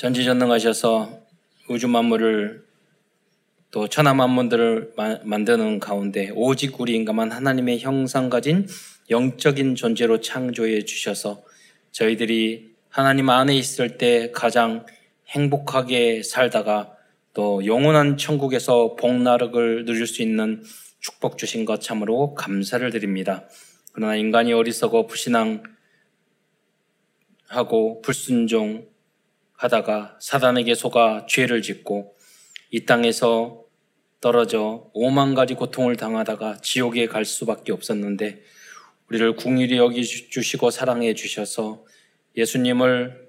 [0.00, 1.20] 전지전능하셔서
[1.68, 2.64] 우주 만물을
[3.70, 8.66] 또 천하 만물들을 만드는 가운데 오직 우리 인간만 하나님의 형상 가진
[9.10, 11.42] 영적인 존재로 창조해 주셔서
[11.92, 14.86] 저희들이 하나님 안에 있을 때 가장
[15.28, 16.96] 행복하게 살다가
[17.34, 20.64] 또 영원한 천국에서 복나락을 누릴 수 있는
[21.00, 23.46] 축복 주신 것 참으로 감사를 드립니다.
[23.92, 25.60] 그러나 인간이 어리석어 불신앙하고
[28.00, 28.89] 불순종
[29.60, 32.14] 하다가 사단에게 속아 죄를 짓고
[32.70, 33.62] 이 땅에서
[34.20, 38.42] 떨어져 오만 가지 고통을 당하다가 지옥에 갈 수밖에 없었는데
[39.08, 41.84] 우리를 궁일이 여기 주시고 사랑해 주셔서
[42.36, 43.28] 예수님을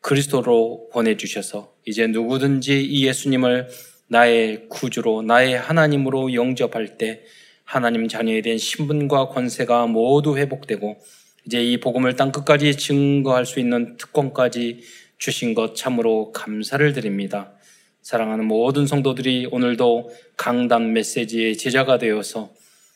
[0.00, 3.68] 그리스도로 보내주셔서 이제 누구든지 이 예수님을
[4.08, 7.22] 나의 구주로 나의 하나님으로 영접할 때
[7.64, 10.96] 하나님 자녀에 대한 신분과 권세가 모두 회복되고
[11.44, 14.80] 이제 이 복음을 땅 끝까지 증거할 수 있는 특권까지
[15.18, 17.52] 주신 것 참으로 감사를 드립니다.
[18.02, 22.50] 사랑하는 모든 성도들이 오늘도 강단 메시지의 제자가 되어서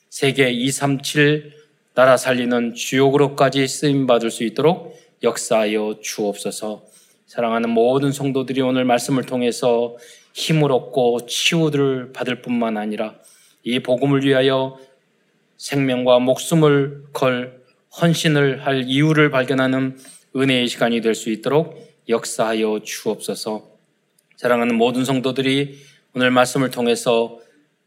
[0.08, 1.52] 세계 237
[1.94, 6.84] 나라 살리는 주역으로까지 쓰임 받을 수 있도록 역사하여 주옵소서.
[7.26, 9.96] 사랑하는 모든 성도들이 오늘 말씀을 통해서
[10.32, 13.16] 힘을 얻고 치유를 받을 뿐만 아니라
[13.64, 14.78] 이 복음을 위하여
[15.56, 17.60] 생명과 목숨을 걸
[18.00, 19.98] 헌신을 할 이유를 발견하는
[20.36, 23.70] 은혜의 시간이 될 수 있도록 역사하여 주옵소서.
[24.36, 25.78] 사랑하는 모든 성도들이
[26.14, 27.40] 오늘 말씀을 통해서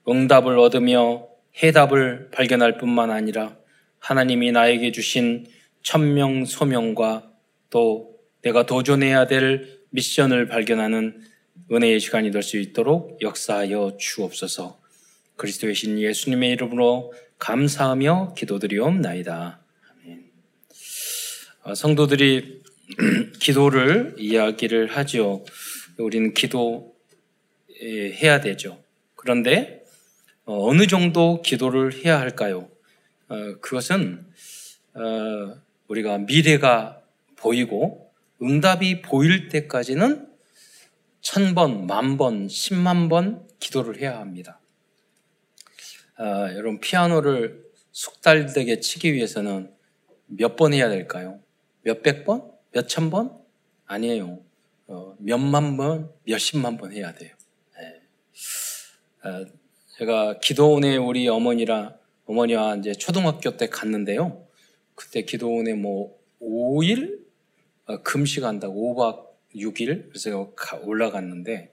[0.07, 1.27] 응답을 얻으며
[1.61, 3.55] 해답을 발견할 뿐만 아니라
[3.99, 5.45] 하나님이 나에게 주신
[5.81, 7.29] 천명 소명과
[7.69, 11.21] 또 내가 도전해야 될 미션을 발견하는
[11.71, 14.79] 은혜의 시간이 될 수 있도록 역사하여 주옵소서.
[15.35, 19.59] 그리스도의 신 예수님의 이름으로 감사하며 기도드리옵나이다.
[21.63, 22.62] 어, 성도들이
[23.39, 25.43] 기도를 이야기를 하죠.
[25.97, 26.91] 우리는 기도해야
[28.41, 28.81] 되죠.
[29.15, 29.83] 그런데
[30.45, 32.69] 어, 어느 정도 기도를 해야 할까요?
[33.29, 34.25] 어, 그것은
[34.93, 37.01] 어, 우리가 미래가
[37.35, 40.27] 보이고 응답이 보일 때까지는
[41.21, 44.59] 천 번, 만 번, 십만 번 기도를 해야 합니다.
[46.19, 49.71] 여러분 피아노를 숙달되게 치기 위해서는
[50.27, 51.39] 몇 번 해야 될까요?
[51.81, 52.52] 몇백 번?
[52.73, 53.31] 몇천 번?
[53.85, 54.39] 아니에요.
[54.87, 57.33] 어, 몇만 번, 몇십만 번 해야 돼요.
[57.77, 59.29] 네.
[59.29, 59.45] 어,
[59.97, 61.95] 제가 기도원에 우리 어머니랑
[62.25, 64.47] 어머니와 이제 초등학교 때 갔는데요.
[64.95, 67.19] 그때 기도원에 뭐 5일
[67.85, 70.51] 어, 금식한다고 5박 6일 그래서
[70.83, 71.71] 올라갔는데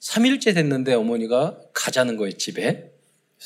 [0.00, 2.92] 3일째 됐는데 어머니가 가자는 거예요 집에.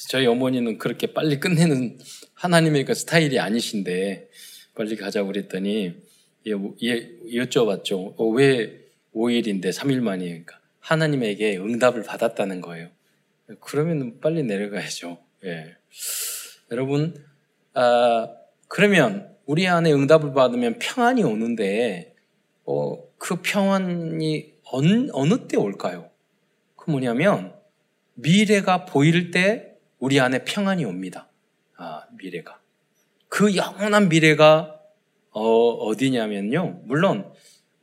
[0.08, 1.98] 저희 어머니는 그렇게 빨리 끝내는
[2.34, 4.28] 하나님의 그 스타일이 아니신데
[4.74, 5.94] 빨리 가자고 그랬더니
[6.46, 8.14] 여쭤봤죠.
[8.16, 8.82] 어, 왜
[9.14, 12.88] 5일인데 3일 만이니까 하나님에게 응답을 받았다는 거예요.
[13.60, 15.18] 그러면 빨리 내려가야죠.
[15.44, 15.76] 예.
[16.70, 17.14] 여러분,
[17.74, 18.28] 아,
[18.68, 22.14] 그러면 우리 안에 응답을 받으면 평안이 오는데,
[22.64, 26.10] 어, 그 평안이 어느, 어느 때 올까요?
[26.76, 27.54] 그 뭐냐면,
[28.14, 31.28] 미래가 보일 때 우리 안에 평안이 옵니다.
[31.76, 32.60] 아, 미래가.
[33.28, 34.81] 그 영원한 미래가
[35.32, 36.82] 어, 어디냐면요.
[36.84, 37.32] 물론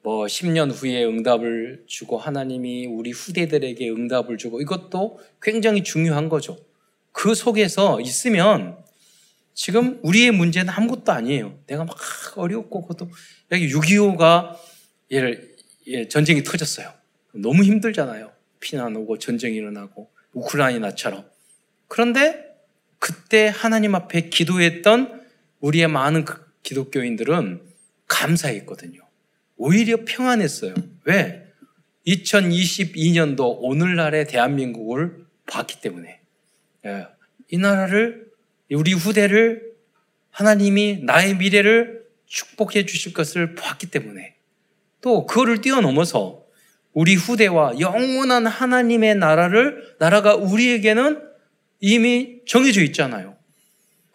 [0.01, 6.57] 뭐 10년 후에 응답을 주고 하나님이 우리 후대들에게 응답을 주고 이것도 굉장히 중요한 거죠.
[7.11, 8.77] 그 속에서 있으면
[9.53, 11.59] 지금 우리의 문제는 아무것도 아니에요.
[11.67, 11.97] 내가 막
[12.37, 13.11] 어렵고 그것도
[13.51, 14.55] 여기 6.25가
[15.11, 15.55] 예를
[15.87, 16.93] 예, 전쟁이 터졌어요.
[17.33, 18.31] 너무 힘들잖아요.
[18.59, 21.25] 피난 오고 전쟁이 일어나고 우크라이나처럼.
[21.87, 22.45] 그런데
[22.99, 25.21] 그때 하나님 앞에 기도했던
[25.59, 27.61] 우리의 많은 그 기독교인들은
[28.07, 29.01] 감사했거든요.
[29.57, 30.73] 오히려 평안했어요.
[31.05, 31.43] 왜?
[32.07, 36.19] 2022년도 오늘날의 대한민국을 봤기 때문에.
[36.85, 37.07] 예,
[37.51, 38.27] 이 나라를,
[38.71, 39.73] 우리 후대를
[40.31, 44.35] 하나님이 나의 미래를 축복해 주실 것을 봤기 때문에
[45.01, 46.45] 또 그거를 뛰어넘어서
[46.93, 51.21] 우리 후대와 영원한 하나님의 나라를, 나라가 우리에게는
[51.79, 53.37] 이미 정해져 있잖아요.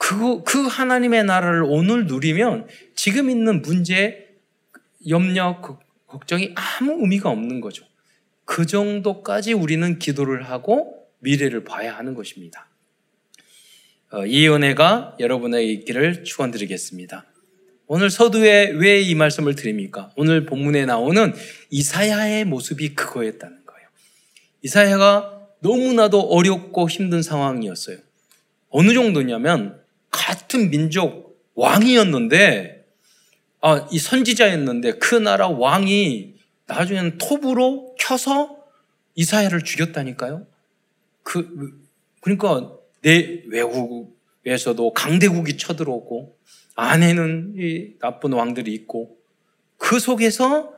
[0.07, 4.29] 그, 그 하나님의 나라를 오늘 누리면 지금 있는 문제,
[5.09, 5.63] 염려,
[6.07, 7.87] 걱정이 아무 의미가 없는 거죠.
[8.45, 12.69] 그 정도까지 우리는 기도를 하고 미래를 봐야 하는 것입니다.
[14.11, 17.25] 어, 이 은혜가 여러분의 있기를 축원드리겠습니다.
[17.87, 20.13] 오늘 서두에 왜 이 말씀을 드립니까?
[20.17, 21.33] 오늘 본문에 나오는
[21.71, 23.89] 이사야의 모습이 그거였다는 거예요.
[24.61, 27.97] 이사야가 너무나도 어렵고 힘든 상황이었어요.
[28.69, 29.84] 어느 정도냐면
[30.15, 32.85] 같은 민족 왕이었는데
[33.61, 36.35] 아, 이 선지자였는데 그 나라 왕이
[36.67, 38.59] 나중에는 톱으로 켜서
[39.15, 40.47] 이사야를 죽였다니까요.
[41.23, 41.81] 그
[42.21, 42.73] 그러니까
[43.03, 46.39] 내 외국에서도 강대국이 쳐들어오고
[46.77, 49.17] 안에는 이 나쁜 왕들이 있고
[49.77, 50.73] 그 속에서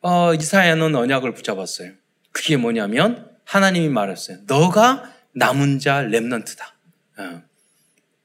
[0.00, 1.92] 어, 이사야는 언약을 붙잡았어요.
[2.32, 4.38] 그게 뭐냐면 하나님이 말했어요.
[4.46, 6.74] 너가 남은 자 렘넌트다.
[7.18, 7.49] 어.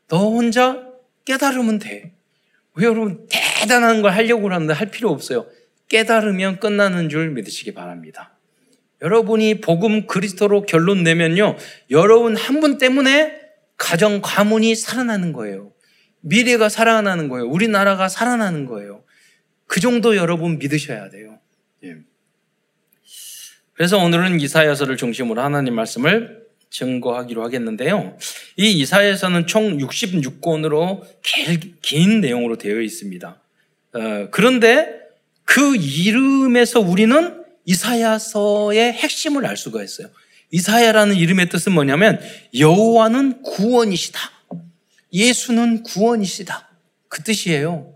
[0.08, 0.84] 너 혼자
[1.26, 2.14] 깨달으면 돼.
[2.76, 5.48] 왜 여러분 대단한 걸 하려고 하는데 할 필요 없어요.
[5.88, 8.38] 깨달으면 끝나는 줄 믿으시기 바랍니다.
[9.02, 11.58] 여러분이 복음 그리스도로 결론 내면요.
[11.92, 13.40] 여러분 한 분 때문에
[13.78, 15.74] 가정 가문이 살아나는 거예요.
[16.22, 17.46] 미래가 살아나는 거예요.
[17.48, 19.04] 우리나라가 살아나는 거예요.
[19.68, 21.40] 그 정도 여러분 믿으셔야 돼요.
[21.84, 21.98] 예.
[23.74, 26.45] 그래서 오늘은 이사야서를 중심으로 하나님 말씀을
[26.76, 28.18] 증거하기로 하겠는데요.
[28.58, 31.04] 이 이사야서는 총 66권으로
[31.82, 33.42] 긴 내용으로 되어 있습니다.
[33.94, 35.00] 어, 그런데
[35.46, 40.10] 그 이름에서 우리는 이사야서의 핵심을 알 수가 있어요.
[40.52, 42.20] 이사야라는 이름의 뜻은 뭐냐면
[42.58, 44.20] 여호와는 구원이시다.
[45.14, 46.70] 예수는 구원이시다.
[47.08, 47.94] 그 뜻이에요.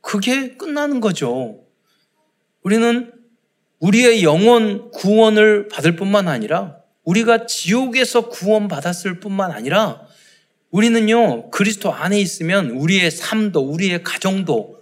[0.00, 1.64] 그게 끝나는 거죠.
[2.62, 3.12] 우리는
[3.80, 6.79] 우리의 영혼 구원을 받을 뿐만 아니라
[7.10, 10.06] 우리가 지옥에서 구원받았을 뿐만 아니라
[10.70, 14.78] 우리는요, 그리스도 안에 있으면 우리의 삶도, 우리의 가정도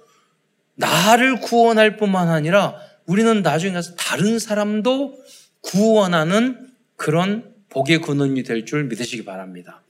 [0.75, 2.77] 나를 구원할 뿐만 아니라
[3.07, 5.19] 우리는 나중에 가서 다른 사람도
[5.63, 9.83] 구원하는 그런 복의 근원이 될 줄 믿으시기 바랍니다.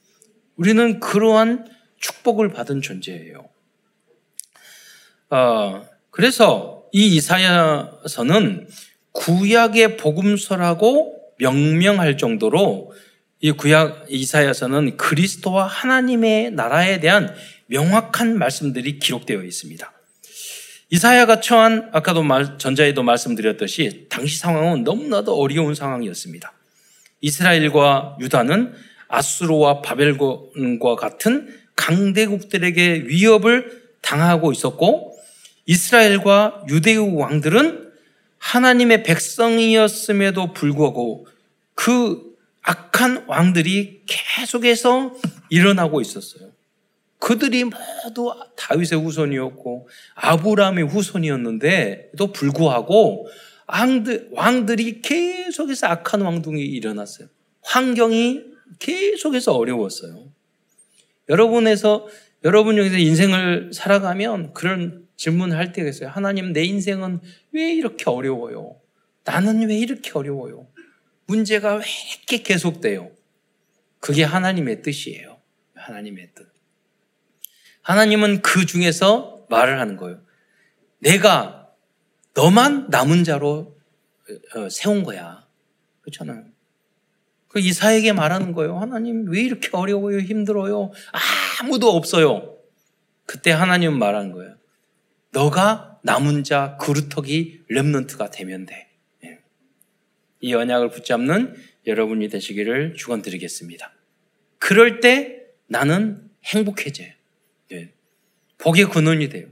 [0.57, 1.67] 우리는 그러한
[1.99, 3.49] 축복을 받은 존재예요.
[5.31, 8.69] 어, 그래서 이 이사야서는
[9.13, 12.93] 구약의 복음서라고 명명할 정도로
[13.41, 17.35] 이 구약 이사야서는 그리스도와 하나님의 나라에 대한
[17.67, 19.93] 명확한 말씀들이 기록되어 있습니다.
[20.91, 26.53] 이사야가 처한 아까도 말, 전자에도 말씀드렸듯이 당시 상황은 너무나도 어려운 상황이었습니다.
[27.21, 28.75] 이스라엘과 유다는
[29.09, 35.19] 아수르와 바벨론과 같은 강대국들에게 위협을 당하고 있었고
[35.67, 37.88] 이스라엘과 유대의 왕들은
[38.49, 41.27] 하나님의 백성이었음에도 불구하고
[41.75, 45.15] 그 악한 왕들이 계속해서
[45.51, 46.53] 일어나고 있었어요.
[47.19, 53.29] 그들이 모두 다윗의 후손이었고 아브라함의 후손이었는데도 불구하고
[53.67, 57.29] 왕들, 왕들이 계속해서 악한 왕동이 일어났어요.
[57.63, 58.45] 환경이
[58.79, 60.33] 계속해서 어려웠어요.
[61.29, 62.07] 여러분에서
[62.45, 66.09] 여러분 여기서 인생을 살아가면 그런 질문을 때가 있어요.
[66.09, 67.21] 하나님 내 인생은
[67.53, 68.81] 왜 이렇게 어려워요?
[69.25, 70.69] 나는 왜 이렇게 어려워요?
[71.27, 71.85] 문제가 왜
[72.17, 73.11] 이렇게 계속돼요?
[73.99, 75.39] 그게 하나님의 뜻이에요.
[75.75, 76.49] 하나님의 뜻.
[77.83, 80.23] 하나님은 그 중에서 말을 하는 거예요.
[81.01, 81.69] 내가
[82.35, 83.77] 너만 남은 자로
[84.55, 85.47] 어, 세운 거야.
[86.03, 86.45] 그렇잖아요.
[87.49, 88.79] 그 이사에게 말하는 거예요.
[88.79, 90.21] 하나님 왜 이렇게 어려워요?
[90.21, 90.93] 힘들어요?
[91.61, 92.57] 아무도 없어요.
[93.27, 94.58] 그때 하나님은 말하는 거예요.
[95.39, 98.89] 너가 남은 자 그루터기 렘넌트가 되면 돼.
[99.25, 99.39] 예.
[100.41, 101.55] 이 언약을 붙잡는
[101.87, 103.93] 여러분이 되시기를 축원드리겠습니다.
[104.59, 107.09] 그럴 때 나는 행복해져요.
[107.71, 107.93] 예.
[108.59, 109.47] 복의 근원이 돼요.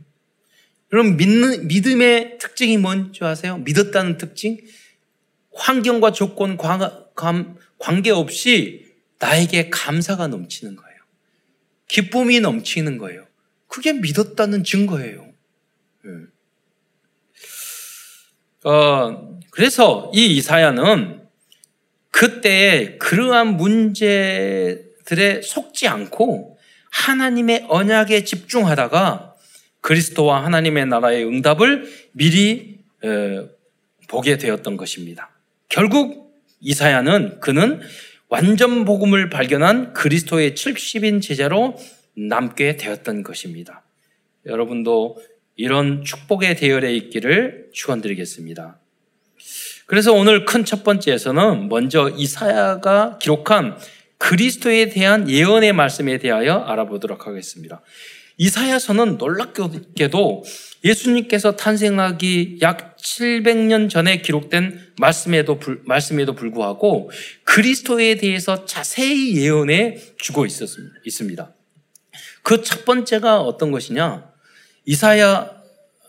[0.92, 3.58] 여러분 믿는 믿음의 특징이 뭔지 아세요?
[3.58, 4.58] 믿었다는 특징?
[5.54, 6.58] 환경과 조건
[7.78, 10.98] 관계없이 나에게 감사가 넘치는 거예요.
[11.86, 13.24] 기쁨이 넘치는 거예요.
[13.69, 15.35] 그게 믿었다는 증거예요.
[16.06, 16.10] 예.
[18.69, 21.22] 어, 그래서 이 이사야는
[22.10, 26.58] 그때 그러한 문제들에 속지 않고
[26.91, 29.34] 하나님의 언약에 집중하다가
[29.81, 33.48] 그리스도와 하나님의 나라의 응답을 미리 어,
[34.08, 35.31] 보게 되었던 것입니다.
[35.69, 37.81] 결국 이사야는 그는
[38.29, 41.77] 완전 복음을 발견한 그리스도의 70인 제자로
[42.17, 43.84] 남게 되었던 것입니다.
[44.46, 45.20] 여러분도
[45.56, 48.79] 이런 축복의 대열에 있기를 축원드리겠습니다.
[49.86, 53.79] 그래서 오늘 큰 첫 번째에서는 먼저 이사야가 기록한
[54.19, 57.82] 그리스도에 대한 예언의 말씀에 대하여 알아보도록 하겠습니다.
[58.39, 60.44] 이사야서는 놀랍게도
[60.84, 67.10] 예수님께서 탄생하기 약 700년 전에 기록된 말씀에도, 불, 말씀에도 불구하고
[67.44, 71.55] 그리스도에 대해서 자세히 예언해 주고 있었습니다.
[72.43, 74.35] 그 첫 번째가 어떤 것이냐?
[74.86, 75.50] 이사야,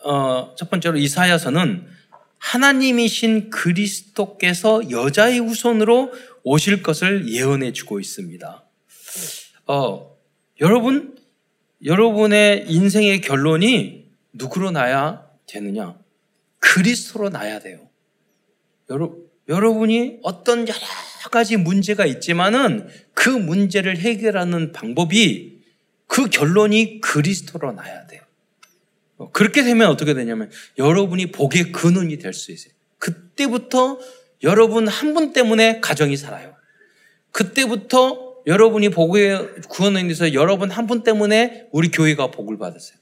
[0.03, 1.87] 어, 첫 번째로 이사야서는
[2.37, 8.63] 하나님이신 그리스도께서 여자의 후손으로 오실 것을 예언해 주고 있습니다.
[9.65, 10.17] 어,
[10.61, 11.17] 여러분,
[11.83, 15.97] 여러분의 인생의 결론이 누구로 나야 되느냐?
[16.59, 17.89] 그리스도로 나야 돼요.
[18.89, 19.15] 여러,
[19.49, 20.79] 여러분이 어떤 여러
[21.31, 25.63] 가지 문제가 있지만은 그 문제를 해결하는 방법이
[26.05, 28.26] 그 결론이 그리스도로 나야 돼요.
[29.17, 32.73] 어, 그렇게 되면 어떻게 되냐면 여러분이 복의 근원이 될 수 있어요.
[32.99, 33.99] 그때부터
[34.43, 36.55] 여러분 한 분 때문에 가정이 살아요.
[37.31, 42.97] 그때부터 여러분이 복의 구원에 대해서 여러분 한 분 때문에 우리 교회가 복을 받았어요.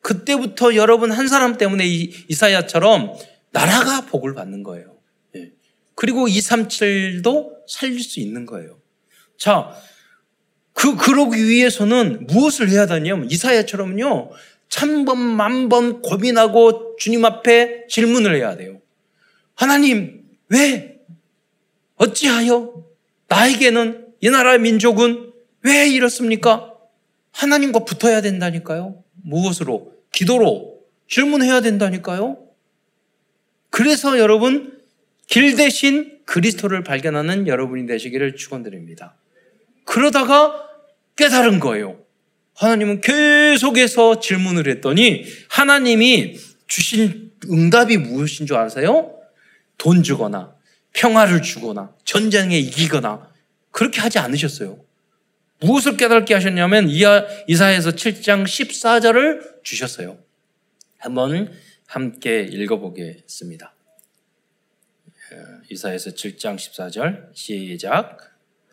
[0.00, 3.14] 그때부터 여러분 한 사람 때문에 이사야처럼
[3.50, 4.96] 나라가 복을 받는 거예요.
[5.36, 5.52] 예.
[5.94, 8.78] 그리고 237도 살릴 수 있는 거예요.
[9.36, 9.70] 자,
[10.72, 14.30] 그, 그러기 위해서는 무엇을 해야 되냐면 이사야처럼요,
[14.68, 18.80] 천번, 만번 고민하고 주님 앞에 질문을 해야 돼요.
[19.54, 21.00] 하나님, 왜?
[21.96, 22.84] 어찌하여?
[23.28, 25.32] 나에게는 이 나라의 민족은
[25.62, 26.74] 왜 이렇습니까?
[27.32, 29.02] 하나님과 붙어야 된다니까요.
[29.22, 29.92] 무엇으로?
[30.12, 32.38] 기도로 질문해야 된다니까요.
[33.70, 34.80] 그래서 여러분
[35.26, 39.16] 길 대신 그리스도를 발견하는 여러분이 되시기를 축원드립니다.
[39.84, 40.68] 그러다가
[41.16, 42.00] 깨달은 거예요.
[42.58, 49.16] 하나님은 계속해서 질문을 했더니 하나님이 주신 응답이 무엇인 줄 아세요?
[49.78, 50.56] 돈 주거나
[50.92, 53.32] 평화를 주거나 전쟁에 이기거나
[53.70, 54.84] 그렇게 하지 않으셨어요.
[55.60, 60.18] 무엇을 깨닫게 하셨냐면 이사에서 7장 14절을 주셨어요.
[60.98, 61.52] 한번
[61.86, 63.72] 함께 읽어보겠습니다.
[65.70, 68.18] 이사에서 7장 14절 시작.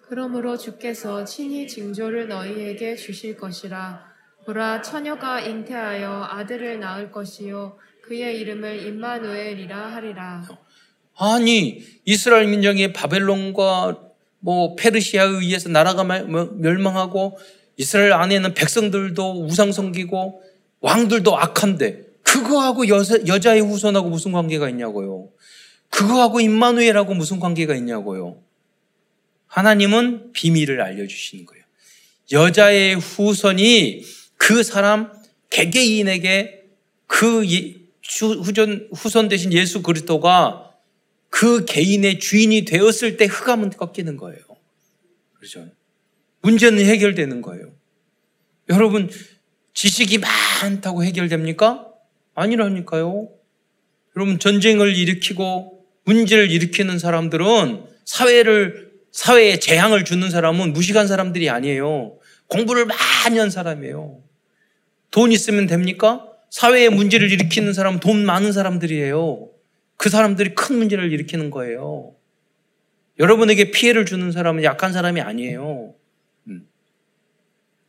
[0.08, 4.06] 그러므로 주께서 친히 징조를 너희에게 주실 것이라.
[4.46, 10.44] 보라 처녀가 잉태하여 아들을 낳을 것이요 그의 이름을 임마누엘이라 하리라.
[11.18, 14.00] 아니 이스라엘 민족이 바벨론과
[14.40, 17.40] 뭐 페르시아에 의해서 나라가 뭐 멸망하고
[17.78, 20.44] 이스라엘 안에는 백성들도 우상 섬기고
[20.82, 25.30] 왕들도 악한데 그거하고 여자, 여자의 후손하고 무슨 관계가 있냐고요.
[25.90, 28.45] 그거하고 임마누엘하고 무슨 관계가 있냐고요.
[29.56, 31.64] 하나님은 비밀을 알려주시는 거예요.
[32.34, 34.04] 여자의 후손이
[34.36, 35.14] 그 사람
[35.50, 36.66] 개개인에게
[37.08, 37.46] 그
[38.44, 40.74] 후전, 후손 대신 예수 그리스도가
[41.30, 44.42] 그 개인의 주인이 되었을 때 흑암은 꺾이는 거예요.
[45.36, 45.70] 그렇죠?
[46.42, 47.72] 문제는 해결되는 거예요.
[48.68, 49.10] 여러분,
[49.74, 51.94] 지식이 많다고 해결됩니까?
[52.34, 53.30] 아니라니까요.
[54.18, 58.85] 여러분, 전쟁을 일으키고 문제를 일으키는 사람들은 사회를,
[59.16, 62.18] 사회에 재앙을 주는 사람은 무식한 사람들이 아니에요.
[62.48, 64.22] 공부를 많이 한 사람이에요.
[65.10, 66.28] 돈 있으면 됩니까?
[66.50, 69.48] 사회에 문제를 일으키는 사람은 돈 많은 사람들이에요.
[69.96, 72.14] 그 사람들이 큰 문제를 일으키는 거예요.
[73.18, 75.94] 여러분에게 피해를 주는 사람은 약한 사람이 아니에요.
[76.50, 76.68] 음.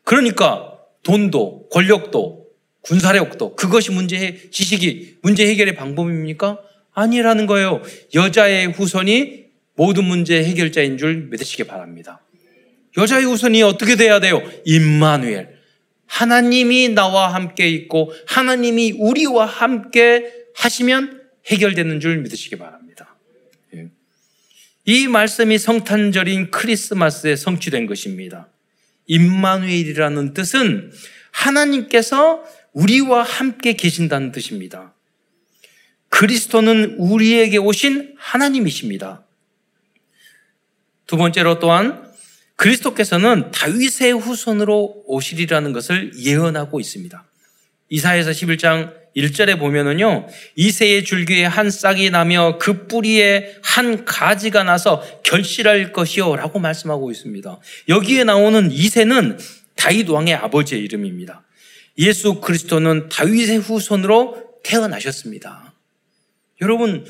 [0.05, 2.47] 그러니까 돈도 권력도
[2.83, 6.61] 군사력도 그것이 문제 지식이 문제 해결의 방법입니까?
[6.93, 7.83] 아니라는 거예요.
[8.15, 9.46] 여자의 후손이
[9.77, 12.21] 모든 문제 해결자인 줄 믿으시기 바랍니다.
[12.97, 14.43] 여자의 후손이 어떻게 돼야 돼요?
[14.65, 15.57] 임마누엘.
[16.07, 23.17] 하나님이 나와 함께 있고 하나님이 우리와 함께 하시면 해결되는 줄 믿으시기 바랍니다.
[23.75, 23.89] 예.
[24.85, 28.49] 이 말씀이 성탄절인 크리스마스에 성취된 것입니다.
[29.07, 30.93] 임마누엘이라는 뜻은
[31.33, 32.43] 하나님께서
[32.73, 34.95] 우리와 함께 계신다는 뜻입니다.
[36.09, 39.26] 그리스도는 우리에게 오신 하나님이십니다.
[41.07, 42.07] 두 번째로 또한
[42.57, 47.25] 그리스도께서는 다윗의 후손으로 오시리라는 것을 예언하고 있습니다.
[47.89, 55.93] 이사에서 11장 1절에 보면은요, 이세의 줄기에 한 싹이 나며 그 뿌리에 한 가지가 나서 결실할
[55.93, 56.37] 것이요.
[56.37, 57.59] 라고 말씀하고 있습니다.
[57.89, 59.39] 여기에 나오는 이세는
[59.75, 61.45] 다윗 왕의 아버지의 이름입니다.
[61.99, 65.73] 예수 그리스도는 다윗의 후손으로 태어나셨습니다.
[66.61, 67.07] 여러분,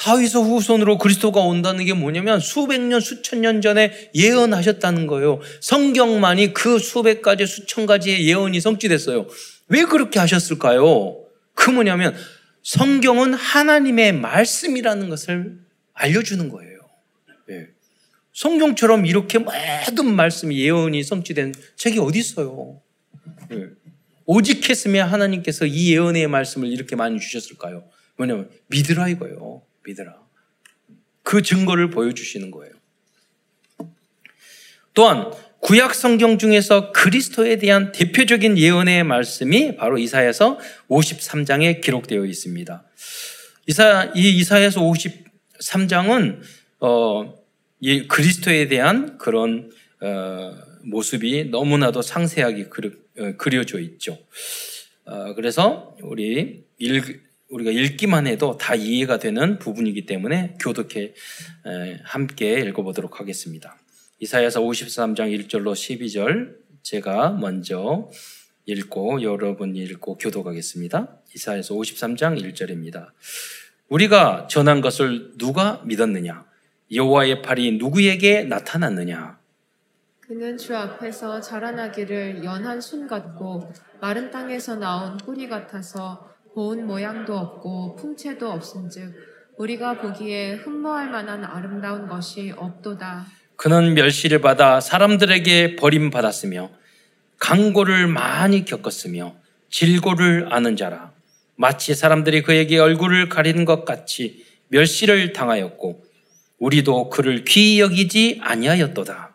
[0.00, 5.40] 다윗의 후손으로 그리스도가 온다는 게 뭐냐면 수백 년, 수천 년 전에 예언하셨다는 거예요.
[5.60, 9.28] 성경만이 그 수백 가지, 수천 가지의 예언이 성취됐어요.
[9.68, 11.22] 왜 그렇게 하셨을까요?
[11.54, 12.16] 그 뭐냐면
[12.62, 15.58] 성경은 하나님의 말씀이라는 것을
[15.92, 16.78] 알려주는 거예요.
[17.46, 17.66] 네.
[18.32, 22.80] 성경처럼 이렇게 모든 말씀이 예언이 성취된 책이 어디 있어요?
[23.50, 23.66] 네.
[24.24, 27.84] 오직 했으면 하나님께서 이 예언의 말씀을 이렇게 많이 주셨을까요?
[28.16, 29.62] 뭐냐면 믿으라 이거예요.
[29.84, 30.14] 믿으라.
[31.22, 32.74] 그 증거를 보여주시는 거예요.
[34.94, 40.58] 또한 구약 성경 중에서 그리스도에 대한 대표적인 예언의 말씀이 바로 이사야서
[40.88, 42.84] 53장에 기록되어 있습니다.
[43.66, 46.40] 이사 이 이사야서 53장은
[46.80, 47.34] 어,
[47.80, 49.70] 이 그리스도에 대한 그런
[50.00, 54.18] 어, 모습이 너무나도 상세하게 그려, 어, 그려져 있죠.
[55.04, 61.12] 어, 그래서 우리 읽, 우리가 읽기만 해도 다 이해가 되는 부분이기 때문에 교독해
[62.04, 63.76] 함께 읽어보도록 하겠습니다.
[64.20, 68.08] 이사야서 53장 1절로 12절 제가 먼저
[68.66, 71.08] 읽고 여러분 읽고 교독하겠습니다.
[71.34, 73.08] 이사야서 53장 1절입니다.
[73.88, 76.44] 우리가 전한 것을 누가 믿었느냐?
[76.92, 79.40] 여호와의 팔이 누구에게 나타났느냐?
[80.20, 87.96] 그는 주 앞에서 자라나기를 연한 순 같고 마른 땅에서 나온 뿌리 같아서 고운 모양도 없고
[87.96, 89.14] 풍채도 없은즉
[89.56, 93.26] 우리가 보기에 흠모할 만한 아름다운 것이 없도다.
[93.56, 96.70] 그는 멸시를 받아 사람들에게 버림받았으며
[97.38, 99.34] 강고를 많이 겪었으며
[99.68, 101.12] 질고를 아는 자라
[101.56, 106.04] 마치 사람들이 그에게 얼굴을 가리는 것 같이 멸시를 당하였고
[106.58, 109.34] 우리도 그를 귀히 여기지 아니하였도다.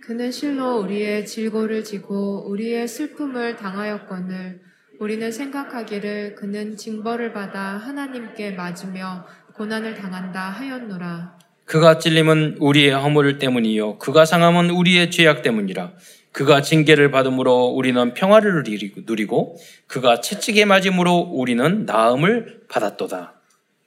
[0.00, 4.69] 그는 실로 우리의 질고를 지고 우리의 슬픔을 당하였거늘
[5.00, 11.38] 우리는 생각하기를 그는 징벌을 받아 하나님께 맞으며 고난을 당한다 하였노라.
[11.64, 15.92] 그가 찔림은 우리의 허물 때문이요 그가 상함은 우리의 죄악 때문이라.
[16.32, 18.62] 그가 징계를 받음으로 우리는 평화를
[19.06, 23.40] 누리고 그가 채찍에 맞음으로 우리는 나음을 받았도다.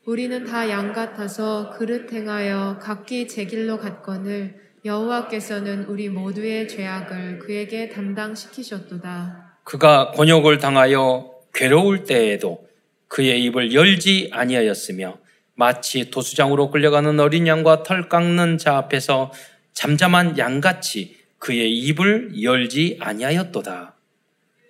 [0.06, 7.90] 우리는 다 양 같아서 그릇 행하여 각기 제 길로 갔거늘 여호와께서는 우리 모두의 죄악을 그에게
[7.90, 9.53] 담당시키셨도다.
[9.64, 12.68] 그가 곤욕을 당하여 괴로울 때에도
[13.08, 15.18] 그의 입을 열지 아니하였으며
[15.56, 19.32] 마치 도수장으로 끌려가는 어린 양과 털 깎는 자 앞에서
[19.74, 23.94] 잠잠한 양같이 그의 입을 열지 아니하였도다.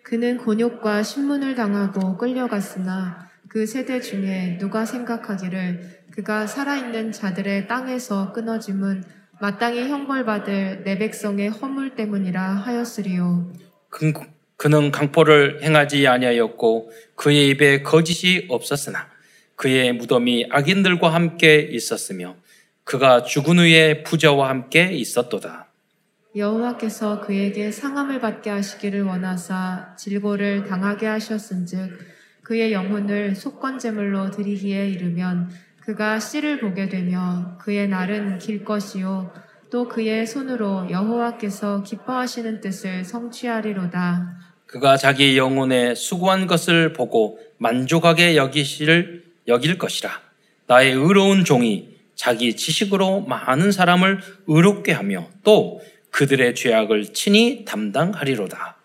[0.03, 9.03] 그는 곤욕과 신문을 당하고 끌려갔으나 그 세대 중에 누가 생각하기를 그가 살아있는 자들의 땅에서 끊어짐은
[9.39, 13.53] 마땅히 형벌받을 내 백성의 허물 때문이라 하였으리요.
[13.89, 14.13] 그,
[14.63, 19.09] 그는 강포를 행하지 아니하였고 그의 입에 거짓이 없었으나
[19.57, 22.37] 그의 무덤이 악인들과 함께 있었으며
[22.85, 25.67] 그가 죽은 후에 부자와 함께 있었도다.
[26.37, 31.99] 여호와께서 그에게 상함을 받게 하시기를 원하사 질고를 당하게 하셨은즉
[32.43, 35.49] 그의 영혼을 속건 제물로 드리기에 이르면
[35.81, 39.29] 그가 씨를 보게 되며 그의 날은 길 것이요
[39.69, 44.52] 또 그의 손으로 여호와께서 기뻐하시는 뜻을 성취하리로다.
[44.73, 50.09] 그가 자기 영혼의 수고한 것을 보고 만족하게 여기시를 여길 것이라.
[50.65, 58.77] 나의 의로운 종이 자기 지식으로 많은 사람을 의롭게 하며 또 그들의 죄악을 친히 담당하리로다.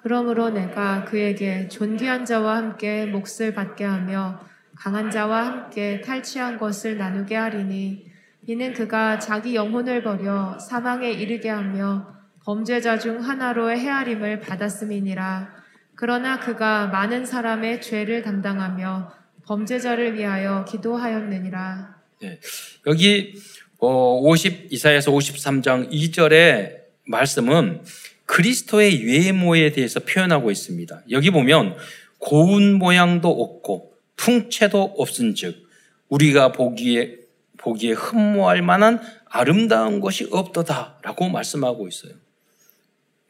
[0.00, 4.40] 그러므로 내가 그에게 존귀한 자와 함께 몫을 받게 하며
[4.74, 8.06] 강한 자와 함께 탈취한 것을 나누게 하리니
[8.46, 12.17] 이는 그가 자기 영혼을 버려 사망에 이르게 하며
[12.48, 15.54] 범죄자 중 하나로의 헤아림을 받았음이니라.
[15.94, 19.12] 그러나 그가 많은 사람의 죄를 담당하며
[19.44, 21.94] 범죄자를 위하여 기도하였느니라.
[22.22, 22.40] 네.
[22.86, 23.34] 여기
[23.76, 27.82] 어, 50 이사야서 53장 2절의 말씀은
[28.24, 31.02] 그리스도의 외모에 대해서 표현하고 있습니다.
[31.10, 31.76] 여기 보면
[32.16, 35.68] 고운 모양도 없고 풍채도 없은즉
[36.08, 37.18] 우리가 보기에
[37.58, 42.14] 보기에 흠모할 만한 아름다운 것이 없도다라고 말씀하고 있어요.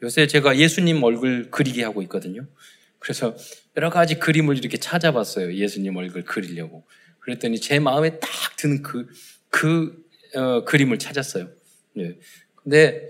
[0.01, 2.47] 요새 제가 예수님 얼굴 그리게 하고 있거든요.
[2.99, 3.35] 그래서
[3.77, 5.53] 여러 가지 그림을 이렇게 찾아봤어요.
[5.53, 6.85] 예수님 얼굴 그리려고.
[7.19, 9.07] 그랬더니 제 마음에 딱 드는 그,
[9.49, 10.03] 그
[10.35, 11.49] 어, 그림을 찾았어요.
[11.95, 12.17] 네.
[12.55, 13.09] 근데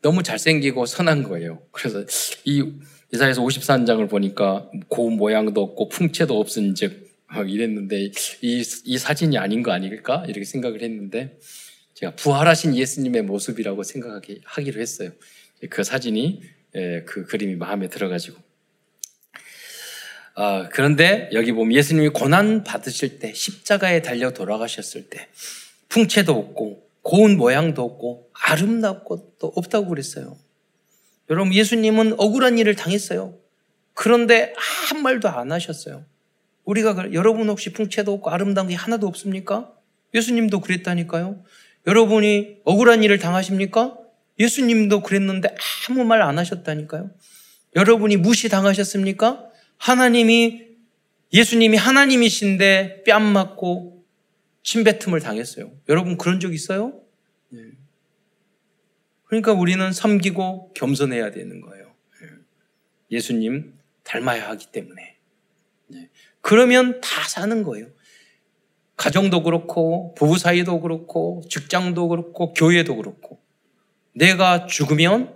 [0.00, 1.62] 너무 잘생기고 선한 거예요.
[1.72, 2.04] 그래서
[2.44, 2.72] 이
[3.12, 7.08] 이사에서 54장을 보니까 고운 모양도 없고 풍채도 없은 즉
[7.46, 8.10] 이랬는데
[8.42, 10.24] 이, 이 사진이 아닌 거 아닐까?
[10.26, 11.38] 이렇게 생각을 했는데
[11.94, 15.10] 제가 부활하신 예수님의 모습이라고 생각하기 하기로 했어요.
[15.70, 16.42] 그 사진이
[16.76, 18.38] 예, 그 그림이 마음에 들어가지고
[20.34, 25.28] 아, 그런데 여기 보면 예수님이 고난 받으실 때 십자가에 달려 돌아가셨을 때
[25.88, 30.36] 풍채도 없고 고운 모양도 없고 아름답고 또 없다고 그랬어요.
[31.30, 33.34] 여러분 예수님은 억울한 일을 당했어요.
[33.94, 36.04] 그런데 한 말도 안 하셨어요.
[36.64, 39.72] 우리가 여러분 혹시 풍채도 없고 아름다운 게 하나도 없습니까?
[40.14, 41.42] 예수님도 그랬다니까요.
[41.86, 43.98] 여러분이 억울한 일을 당하십니까?
[44.38, 45.54] 예수님도 그랬는데
[45.88, 47.10] 아무 말 안 하셨다니까요.
[47.76, 49.50] 여러분이 무시당하셨습니까?
[49.76, 50.68] 하나님이
[51.32, 54.04] 예수님이 하나님이신데 뺨 맞고
[54.62, 55.72] 침뱉음을 당했어요.
[55.88, 57.00] 여러분 그런 적 있어요?
[57.50, 57.60] 네.
[59.24, 61.94] 그러니까 우리는 섬기고 겸손해야 되는 거예요.
[62.20, 62.28] 네.
[63.10, 63.74] 예수님
[64.04, 65.16] 닮아야 하기 때문에.
[65.88, 66.08] 네.
[66.40, 67.88] 그러면 다 사는 거예요.
[68.96, 73.40] 가정도 그렇고, 부부 사이도 그렇고, 직장도 그렇고, 교회도 그렇고.
[74.18, 75.32] 내가 죽으면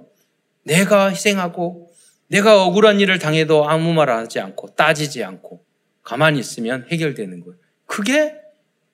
[0.65, 1.91] 내가 희생하고,
[2.29, 5.65] 내가 억울한 일을 당해도 아무 말 하지 않고, 따지지 않고,
[6.03, 7.57] 가만히 있으면 해결되는 거예요.
[7.87, 8.35] 그게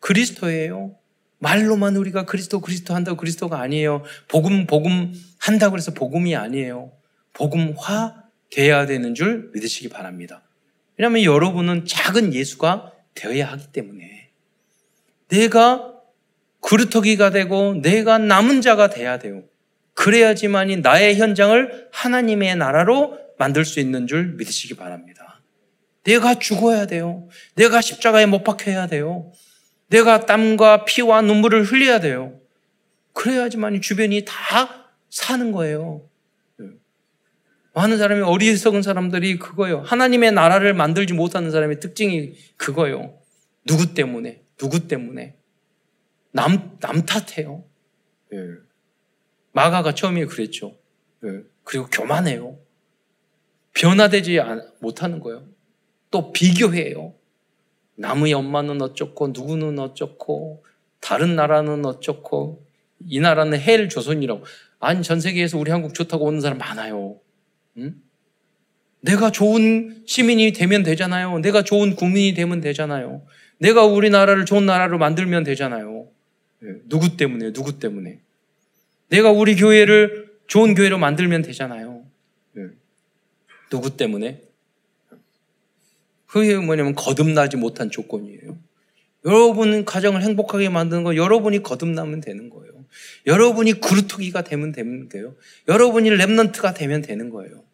[0.01, 0.95] 그리스도예요.
[1.39, 4.03] 말로만 우리가 그리스도 그리스도 한다고 그리스도가 아니에요.
[4.27, 6.93] 복음 복음 한다고 해서 복음이 아니에요.
[7.33, 10.43] 복음화 돼야 되는 줄 믿으시기 바랍니다.
[10.97, 14.31] 왜냐하면 여러분은 작은 예수가 되어야 하기 때문에
[15.29, 15.95] 내가
[16.61, 19.45] 그루터기가 되고 내가 남은 자가 돼야 돼요.
[19.99, 25.41] 그래야지만이 나의 현장을 하나님의 나라로 만들 수 있는 줄 믿으시기 바랍니다.
[26.05, 27.29] 내가 죽어야 돼요.
[27.57, 29.33] 내가 십자가에 못 박혀야 돼요.
[29.89, 32.39] 내가 땀과 피와 눈물을 흘려야 돼요.
[33.13, 36.09] 그래야지만 주변이 다 사는 거예요.
[37.75, 39.81] 많은 사람이 어리석은 사람들이 그거예요.
[39.81, 43.19] 하나님의 나라를 만들지 못하는 사람의 특징이 그거예요.
[43.67, 44.43] 누구 때문에?
[44.59, 45.35] 누구 때문에?
[46.31, 47.65] 남, 남 탓해요.
[48.33, 48.68] 예.
[49.59, 50.77] 마가가 처음에 그랬죠.
[51.25, 51.43] 예.
[51.65, 52.59] 그리고 교만해요.
[53.75, 54.39] 변화되지
[54.79, 55.49] 못하는 거예요.
[56.13, 57.15] 또 비교해요.
[57.97, 60.65] 남의 엄마는 어쩌고, 누구는 어쩌고,
[61.01, 62.65] 다른 나라는 어쩌고,
[63.05, 64.45] 이 나라는 헬 조선이라고.
[64.79, 67.19] 아니, 전 세계에서 우리 한국 좋다고 오는 사람 많아요.
[67.79, 67.97] 응?
[69.01, 71.41] 내가 좋은 시민이 되면 되잖아요.
[71.41, 73.27] 내가 좋은 국민이 되면 되잖아요.
[73.59, 76.09] 내가 우리나라를 좋은 나라로 만들면 되잖아요.
[76.63, 78.21] 예, 누구 때문에, 누구 때문에.
[79.09, 82.05] 내가 우리 교회를 좋은 교회로 만들면 되잖아요.
[82.57, 82.63] 예,
[83.71, 84.43] 누구 때문에?
[86.27, 88.59] 그게 뭐냐면 거듭나지 못한 조건이에요.
[89.25, 92.73] 여러분 가정을 행복하게 만드는 거 여러분이 거듭나면 되는 거예요.
[93.27, 95.35] 여러분이 그루터기가 되면 되는 거예요.
[95.69, 97.65] 여러분이 랩런트가 되면 되는 거예요.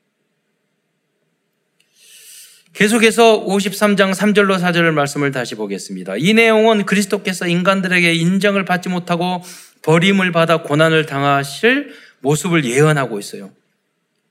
[2.72, 6.16] 계속해서 53장 3절로 4절을 말씀을 다시 보겠습니다.
[6.16, 9.42] 이 내용은 그리스도께서 인간들에게 인정을 받지 못하고
[9.84, 13.52] 버림을 받아 고난을 당하실 모습을 예언하고 있어요.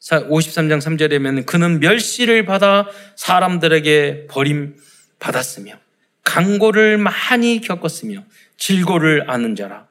[0.02, 4.76] 53장 3절에면 그는 멸시를 받아 사람들에게 버림
[5.20, 5.80] 받았으며
[6.24, 8.26] 강고를 많이 겪었으며
[8.58, 9.88] 질고를 아는 자라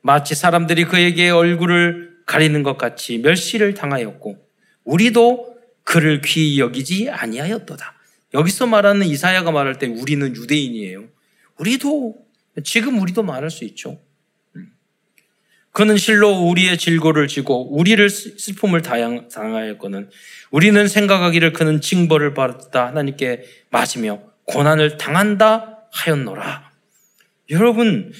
[0.00, 4.38] 마치 사람들이 그에게 얼굴을 가리는 것 같이 멸시를 당하였고
[4.84, 7.94] 우리도 그를 귀히 여기지 아니하였도다.
[8.34, 11.04] 여기서 말하는 이사야가 말할 때 우리는 유대인이에요.
[11.58, 12.16] 우리도
[12.64, 14.00] 지금 우리도 말할 수 있죠.
[15.72, 15.74] 음.
[15.74, 20.10] 그는 실로 우리의 질고를 지고 우리를 슬픔을 당하였거는
[20.50, 26.70] 우리는 생각하기를 그는 징벌을 받았다 하나님께 맞으며 고난을 당한다 하였노라.
[27.50, 28.12] 여러분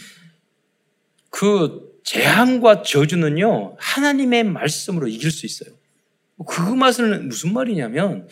[1.31, 5.75] 그 재앙과 저주는요 하나님의 말씀으로 이길 수 있어요.
[6.47, 8.29] 그 맛은 무슨 말이냐면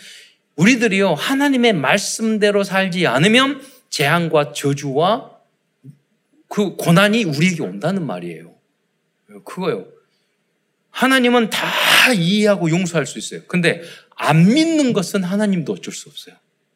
[0.57, 5.31] 우리들이요 하나님의 말씀대로 살지 않으면 재앙과 저주와
[6.49, 8.60] 그 고난이 우리에게 온다는 말이에요.
[9.45, 9.87] 그거요.
[10.91, 13.43] 하나님은 다 이해하고 용서할 수 있어요.
[13.47, 13.83] 근데
[14.17, 16.35] 안 믿는 것은 하나님도 어쩔 수 없어요.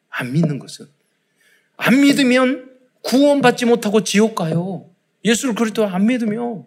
[0.09, 0.87] 안 믿는 것은.
[1.77, 4.89] 안 믿으면 구원받지 못하고 지옥 가요.
[5.23, 6.65] 예수를 그리스도 안 믿으면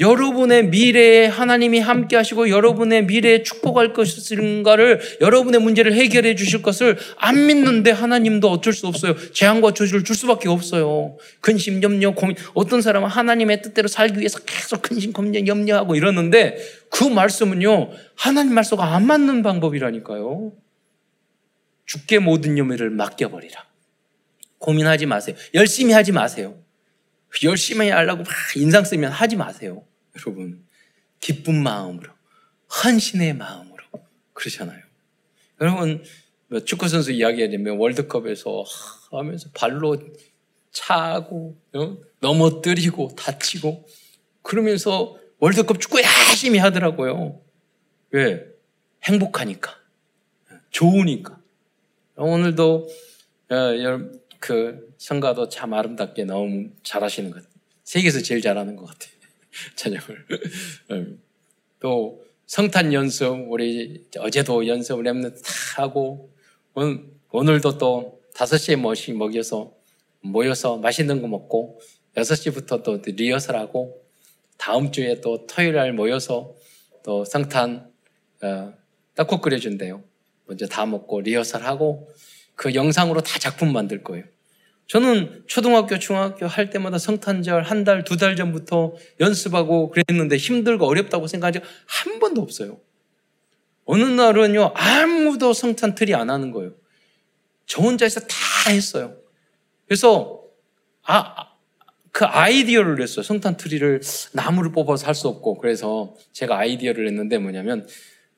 [0.00, 7.46] 여러분의 미래에 하나님이 함께 하시고 여러분의 미래에 축복할 것인가를 여러분의 문제를 해결해 주실 것을 안
[7.46, 9.14] 믿는데 하나님도 어쩔 수 없어요.
[9.32, 11.16] 재앙과 저주를 줄 수밖에 없어요.
[11.40, 12.36] 근심, 염려, 고민.
[12.54, 16.58] 어떤 사람은 하나님의 뜻대로 살기 위해서 계속 근심, 고민, 염려하고 이러는데
[16.90, 17.90] 그 말씀은요.
[18.16, 20.52] 하나님 말씀과 안 맞는 방법이라니까요.
[21.86, 23.64] 죽게 모든 염려를 맡겨버리라.
[24.58, 25.36] 고민하지 마세요.
[25.54, 26.63] 열심히 하지 마세요.
[27.42, 29.84] 열심히 하려고 막 인상 쓰면 하지 마세요.
[30.16, 30.64] 여러분.
[31.20, 32.12] 기쁜 마음으로,
[32.84, 33.82] 헌신의 마음으로.
[34.34, 34.82] 그러잖아요.
[35.60, 36.04] 여러분,
[36.48, 38.64] 뭐 축구 선수 이야기하자면 월드컵에서
[39.10, 39.96] 하면서 발로
[40.70, 41.96] 차고, 어?
[42.20, 43.86] 넘어뜨리고, 다치고,
[44.42, 47.40] 그러면서 월드컵 축구 열심히 하더라고요.
[48.10, 48.44] 왜?
[49.04, 49.74] 행복하니까.
[50.70, 51.38] 좋으니까.
[52.16, 52.88] 오늘도
[53.50, 53.56] 어,
[54.44, 57.62] 그 성가도 참 아름답게 너무 잘하시는 것 같아요.
[57.84, 59.10] 세계에서 제일 잘하는 것 같아요.
[59.74, 60.26] 찬양을.
[60.90, 61.22] 음.
[61.80, 66.30] 또 성탄 연습 우리 어제도 연습 랩는 다 하고
[67.30, 69.72] 오늘도 또 5시에 뭐씩 먹여서
[70.20, 71.80] 모여서 맛있는 거 먹고
[72.14, 74.04] 6시부터 또 리허설하고
[74.58, 76.54] 다음 주에 또 토요일 날 모여서
[77.02, 77.90] 또 성탄
[78.42, 78.74] 어,
[79.14, 80.04] 떡국 끓여준대요.
[80.44, 82.10] 먼저 다 먹고 리허설하고
[82.56, 84.24] 그 영상으로 다 작품 만들 거예요.
[84.86, 91.26] 저는 초등학교, 중학교 할 때마다 성탄절 한 달, 두 달 전부터 연습하고 그랬는데 힘들고 어렵다고
[91.26, 92.78] 생각한 적 한 번도 없어요.
[93.86, 96.72] 어느 날은요, 아무도 성탄 트리 안 하는 거예요.
[97.66, 99.16] 저 혼자서 다 했어요.
[99.86, 100.42] 그래서,
[101.02, 101.48] 아,
[102.12, 103.22] 그 아이디어를 냈어요.
[103.22, 104.00] 성탄 트리를
[104.32, 105.58] 나무를 뽑아서 할 수 없고.
[105.58, 107.86] 그래서 제가 아이디어를 냈는데 뭐냐면,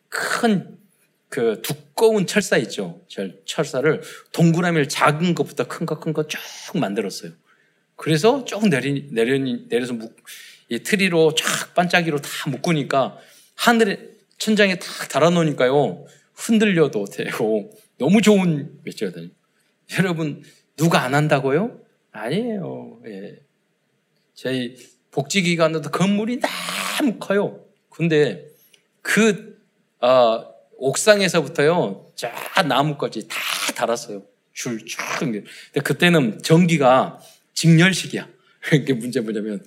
[0.08, 0.78] 큰
[1.28, 3.02] 그 두꺼운 철사 있죠.
[3.44, 6.40] 철사를 동그라미를 작은 것부터 큰거큰거쭉
[6.74, 7.32] 만들었어요.
[7.96, 10.16] 그래서 쭉 내리, 내려, 내려서 묵,
[10.68, 13.18] 이 트리로 쫙 반짝이로 다 묶으니까
[13.54, 19.28] 하늘에 천장에 딱 달아놓으니까요 흔들려도 되고 너무 좋은 배치거든요.
[19.98, 20.42] 여러분
[20.76, 21.80] 누가 안 한다고요?
[22.12, 23.00] 아니에요.
[23.06, 23.36] 예.
[24.34, 24.76] 저희
[25.10, 27.64] 복지기관도 건물이 너무 커요.
[27.88, 28.46] 근데
[29.00, 29.58] 그
[30.00, 33.36] 어, 옥상에서부터요 쫙 나무까지 다
[33.74, 34.22] 달았어요.
[34.52, 34.98] 줄 쭉.
[35.18, 35.44] 근데
[35.84, 37.20] 그때는 전기가
[37.54, 38.28] 직렬식이야.
[38.72, 39.62] 이게 문제 뭐냐면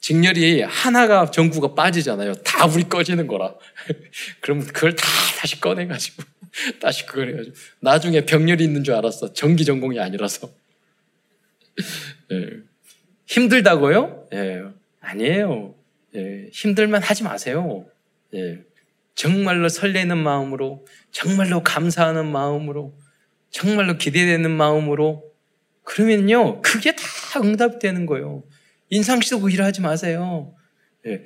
[0.00, 2.34] 직렬이 하나가 전구가 빠지잖아요.
[2.34, 3.54] 다 불이 꺼지는 거라.
[4.40, 5.06] 그러면 그걸 다
[5.38, 6.22] 다시 꺼내가지고
[6.80, 9.32] 다시 그걸 해가지고 나중에 병렬이 있는 줄 알았어.
[9.32, 10.50] 전기 전공이 아니라서.
[12.32, 12.50] 예.
[13.26, 14.28] 힘들다고요?
[14.32, 14.62] 예.
[15.00, 15.74] 아니에요.
[16.14, 16.48] 예.
[16.52, 17.86] 힘들면 하지 마세요.
[18.34, 18.62] 예.
[19.16, 22.96] 정말로 설레는 마음으로, 정말로 감사하는 마음으로,
[23.50, 25.24] 정말로 기대되는 마음으로,
[25.82, 28.44] 그러면요, 그게 다 응답이 되는 거예요.
[28.90, 30.54] 인상 쓰고 일하지 마세요.
[31.06, 31.22] 예.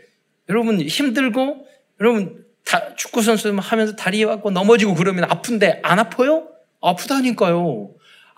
[0.49, 1.67] 여러분 힘들고,
[2.01, 6.49] 여러분 다, 축구 선수 하면서 다리 갖고 넘어지고 그러면 아픈데 안 아파요?
[6.81, 7.91] 아프다니까요.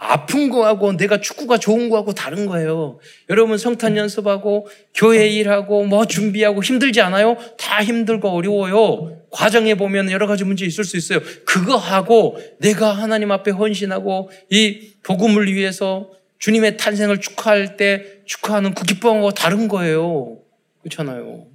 [0.05, 2.99] 아픈 거하고 내가 축구가 좋은 거하고 다른 거예요.
[3.31, 7.37] 여러분 성탄 연습하고 교회 일하고 뭐 준비하고 힘들지 않아요?
[7.57, 9.17] 다 힘들고 어려워요.
[9.31, 11.21] 과정에 보면 여러 가지 문제 있을 수 있어요.
[11.47, 16.11] 그거 하고 내가 하나님 앞에 헌신하고 이 복음을 위해서
[16.41, 20.39] 주님의 탄생을 축하할 때 축하하는 그 기쁨하고 다른 거예요.
[20.83, 21.52] 그렇잖아요.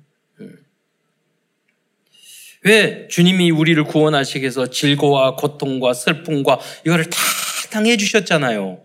[2.68, 7.18] 왜 주님이 우리를 구원하시기 위해서 질고와 고통과 슬픔과 이거를 다
[7.72, 8.82] 당해 주셨잖아요.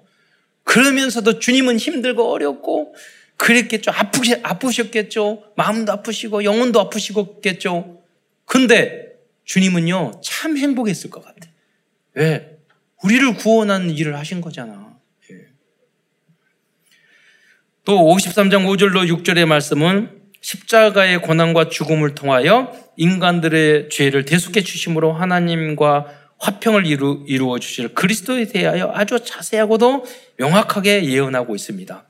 [0.62, 2.94] 그러면서도 주님은 힘들고 어렵고
[3.36, 3.90] 그랬겠죠.
[3.90, 5.42] 아프시, 아프셨겠죠.
[5.56, 8.02] 마음도 아프시고 영혼도 아프시겠죠.
[8.44, 9.14] 근데
[9.44, 11.48] 주님은요, 참 행복했을 것 같아.
[12.14, 12.58] 왜?
[13.02, 14.96] 우리를 구원하는 일을 하신 거잖아.
[15.30, 15.36] 예.
[17.84, 26.06] 또 53장 5절로 6절의 말씀은 십자가의 고난과 죽음을 통하여 인간들의 죄를 대속해 주심으로 하나님과
[26.38, 30.04] 화평을 이루, 이루어 주실 그리스도에 대하여 아주 자세하고도
[30.38, 32.04] 명확하게 예언하고 있습니다.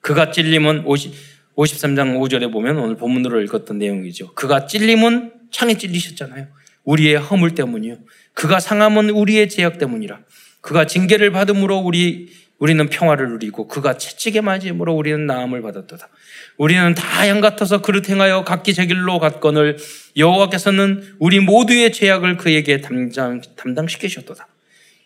[0.00, 1.14] 그가 찔림은 50,
[1.56, 4.34] 53장 5절에 보면 오늘 본문으로 읽었던 내용이죠.
[4.34, 6.48] 그가 찔림은 창에 찔리셨잖아요.
[6.84, 7.98] 우리의 허물 때문이요.
[8.34, 10.20] 그가 상함은 우리의 죄악 때문이라.
[10.60, 16.08] 그가 징계를 받음으로 우리 우리는 평화를 누리고 그가 채찍에 맞음으로 우리는 나음을 받았도다.
[16.56, 19.76] 우리는 다 양 같아서 그릇 행하여 각기 제 길로 갔건을
[20.16, 24.46] 여호와께서는 우리 모두의 죄악을 그에게 담당, 담당시키셨도다.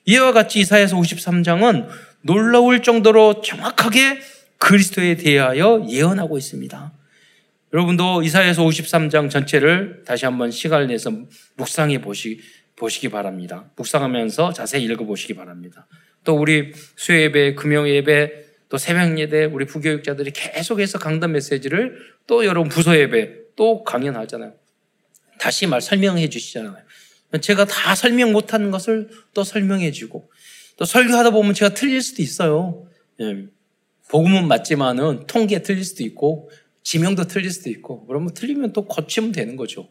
[0.06, 1.88] 이와 같이 이사야서 53장은
[2.22, 4.20] 놀라울 정도로 정확하게
[4.58, 6.92] 그리스도에 대하여 예언하고 있습니다.
[7.72, 11.10] 여러분도 이사야서 53장 전체를 다시 한번 시간을 내서
[11.56, 12.40] 묵상해 보시,
[12.76, 13.70] 보시기 바랍니다.
[13.76, 15.86] 묵상하면서 자세히 읽어보시기 바랍니다.
[16.24, 22.44] 또 우리 수요 예배, 금요 예배, 또 새벽 예배, 우리 부교육자들이 계속해서 강단 메시지를 또
[22.44, 24.54] 여러분 부서 예배 또 강연하잖아요.
[25.38, 26.76] 다시 말 설명해 주시잖아요.
[27.40, 30.30] 제가 다 설명 못하는 것을 또 설명해 주고
[30.76, 32.86] 또 설교하다 보면 제가 틀릴 수도 있어요.
[33.20, 33.46] 예.
[34.08, 36.50] 복음은 맞지만은 통계 틀릴 수도 있고
[36.82, 39.88] 지명도 틀릴 수도 있고 그러면 틀리면 또 고치면 되는 거죠.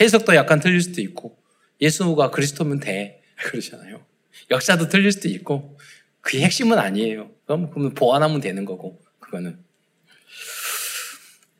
[0.00, 1.38] 해석도 약간 틀릴 수도 있고
[1.80, 4.04] 예수가 그리스도면 돼 그러잖아요.
[4.50, 5.78] 역사도 틀릴 수도 있고
[6.20, 7.30] 그게 핵심은 아니에요.
[7.46, 9.58] 그럼 그러면 보완하면 되는 거고 그거는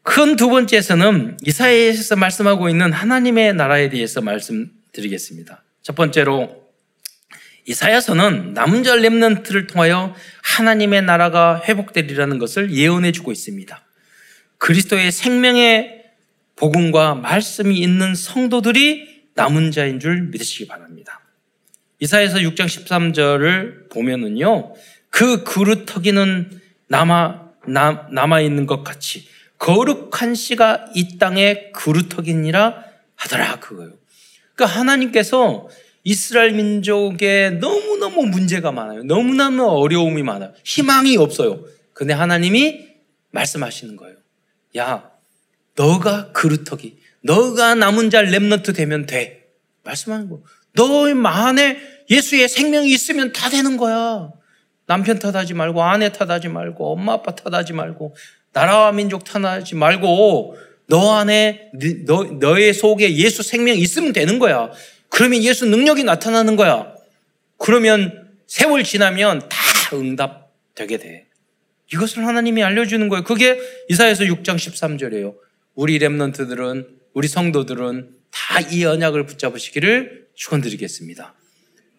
[0.02, 5.62] 큰 두 번째에서는 이사야에서 말씀하고 있는 하나님의 나라에 대해서 말씀드리겠습니다.
[5.82, 6.68] 첫 번째로
[7.66, 13.84] 이사야서는 남은 자 렘넌트를 통하여 하나님의 나라가 회복되리라는 것을 예언해 주고 있습니다.
[14.58, 16.04] 그리스도의 생명의
[16.56, 21.19] 복음과 말씀이 있는 성도들이 남은 자인 줄 믿으시기 바랍니다.
[22.00, 24.74] 이사에서 6장 13절을 보면은요,
[25.10, 32.84] 그 그루터기는 남아, 남, 남아있는 것 같이 거룩한 씨가 이 땅에 그루터기니라
[33.14, 33.92] 하더라, 그거요.
[34.54, 35.68] 그러니까 하나님께서
[36.02, 39.02] 이스라엘 민족에 너무너무 문제가 많아요.
[39.04, 40.54] 너무너무 어려움이 많아요.
[40.64, 41.62] 희망이 없어요.
[41.92, 42.88] 근데 하나님이
[43.32, 44.16] 말씀하시는 거예요.
[44.78, 45.10] 야,
[45.76, 49.48] 너가 그루터기, 너가 남은 자 랩너트 되면 돼.
[49.84, 50.42] 말씀하는 거예요.
[50.72, 51.78] 너의 안에
[52.08, 54.30] 예수의 생명이 있으면 다 되는 거야.
[54.86, 58.14] 남편 탓하지 말고 아내 탓하지 말고 엄마 아빠 탓하지 말고
[58.52, 60.56] 나라와 민족 탓하지 말고
[60.88, 61.70] 너 안에
[62.06, 64.70] 너, 너의 속에 예수 생명이 있으면 되는 거야.
[65.08, 66.92] 그러면 예수 능력이 나타나는 거야.
[67.58, 69.56] 그러면 세월 지나면 다
[69.92, 71.26] 응답되게 돼.
[71.92, 73.24] 이것을 하나님이 알려주는 거예요.
[73.24, 75.34] 그게 이사에서 6장 13절이에요.
[75.74, 81.34] 우리 랩런트들은 우리 성도들은 다 이 언약을 붙잡으시기를 축원드리겠습니다.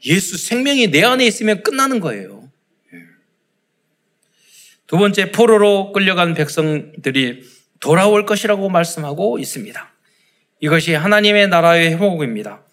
[0.06, 2.50] 예수 생명이 내 안에 있으면 끝나는 거예요.
[2.94, 2.98] 예.
[4.88, 7.44] 두 번째 포로로 끌려간 백성들이
[7.80, 9.94] 돌아올 것이라고 말씀하고 있습니다.
[10.60, 12.66] 이것이 하나님의 나라의 회복입니다.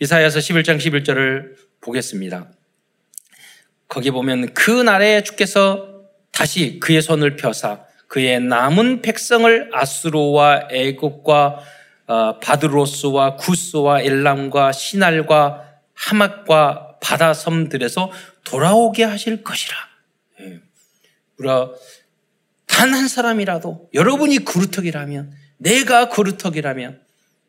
[0.00, 2.50] 이사야서 11장 11절을 보겠습니다.
[3.88, 11.77] 거기 보면 그 날에 주께서 다시 그의 손을 펴사 그의 남은 백성을 아수로와 애굽과 어,
[12.40, 18.10] 바드로스와 구스와 엘람과 시날과 하맛과 바다 섬들에서
[18.44, 19.76] 돌아오게 하실 것이라.
[20.40, 20.60] 예.
[21.38, 21.72] 우리가
[22.66, 27.02] 단 한 사람이라도 여러분이 그루터기라면 내가 그루터기라면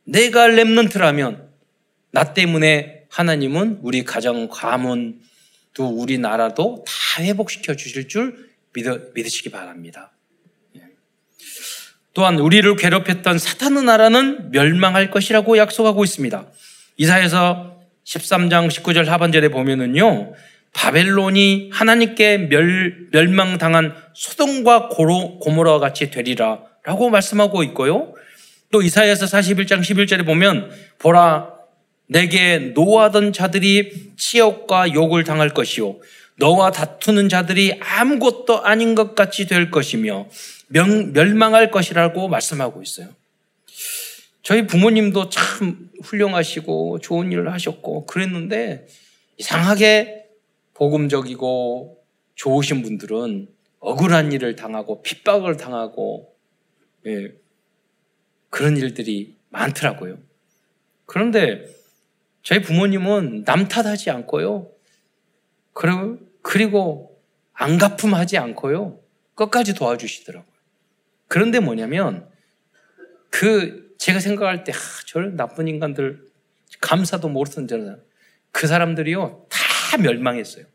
[0.05, 1.49] 내가 랩런트라면
[2.11, 5.21] 나 때문에 하나님은 우리 가정 가문
[5.75, 10.11] 또 우리나라도 다 회복시켜 주실 줄 믿으, 믿으시기 바랍니다.
[12.09, 12.13] 예.
[12.13, 16.45] 또한 우리를 괴롭혔던 사탄의 나라는 멸망할 것이라고 약속하고 있습니다.
[16.97, 20.33] 이사에서 13장 19절 하반절에 보면은요,
[20.73, 28.13] 바벨론이 하나님께 멸, 멸망당한 소돔과 고로, 고모라와 같이 되리라 라고 말씀하고 있고요.
[28.71, 31.53] 또 이사야서 41장 11절에 보면 보라
[32.07, 35.97] 내게 노하던 자들이 치욕과 욕을 당할 것이요
[36.39, 40.27] 너와 다투는 자들이 아무것도 아닌 것 같이 될 것이며
[40.67, 43.09] 명, 멸망할 것이라고 말씀하고 있어요.
[44.41, 48.87] 저희 부모님도 참 훌륭하시고 좋은 일을 하셨고 그랬는데
[49.37, 50.27] 이상하게
[50.73, 52.01] 복음적이고
[52.35, 53.49] 좋으신 분들은
[53.79, 56.33] 억울한 일을 당하고 핍박을 당하고
[57.05, 57.33] 예,
[58.49, 60.17] 그런 일들이 많더라고요.
[61.05, 61.65] 그런데
[62.43, 64.71] 저희 부모님은 남 탓하지 않고요.
[65.73, 66.28] 그리고
[67.53, 68.99] 안 갚음하지 않고요.
[69.35, 70.51] 끝까지 도와주시더라고요.
[71.27, 72.27] 그런데 뭐냐면
[73.29, 76.27] 그 제가 생각할 때 아, 저런 나쁜 인간들
[76.81, 78.01] 감사도 모르던 저는
[78.51, 80.65] 그 사람들이요 다 멸망했어요.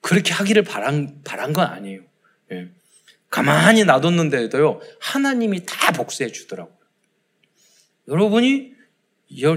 [0.00, 2.02] 그렇게 하기를 바란, 바란 건 아니에요.
[2.52, 2.68] 예.
[3.30, 6.76] 가만히 놔뒀는데도요 하나님이 다 복수해 주더라고요.
[8.06, 8.74] 여러분이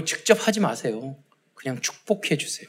[0.04, 1.16] 직접 하지 마세요.
[1.54, 2.68] 그냥 축복해 주세요.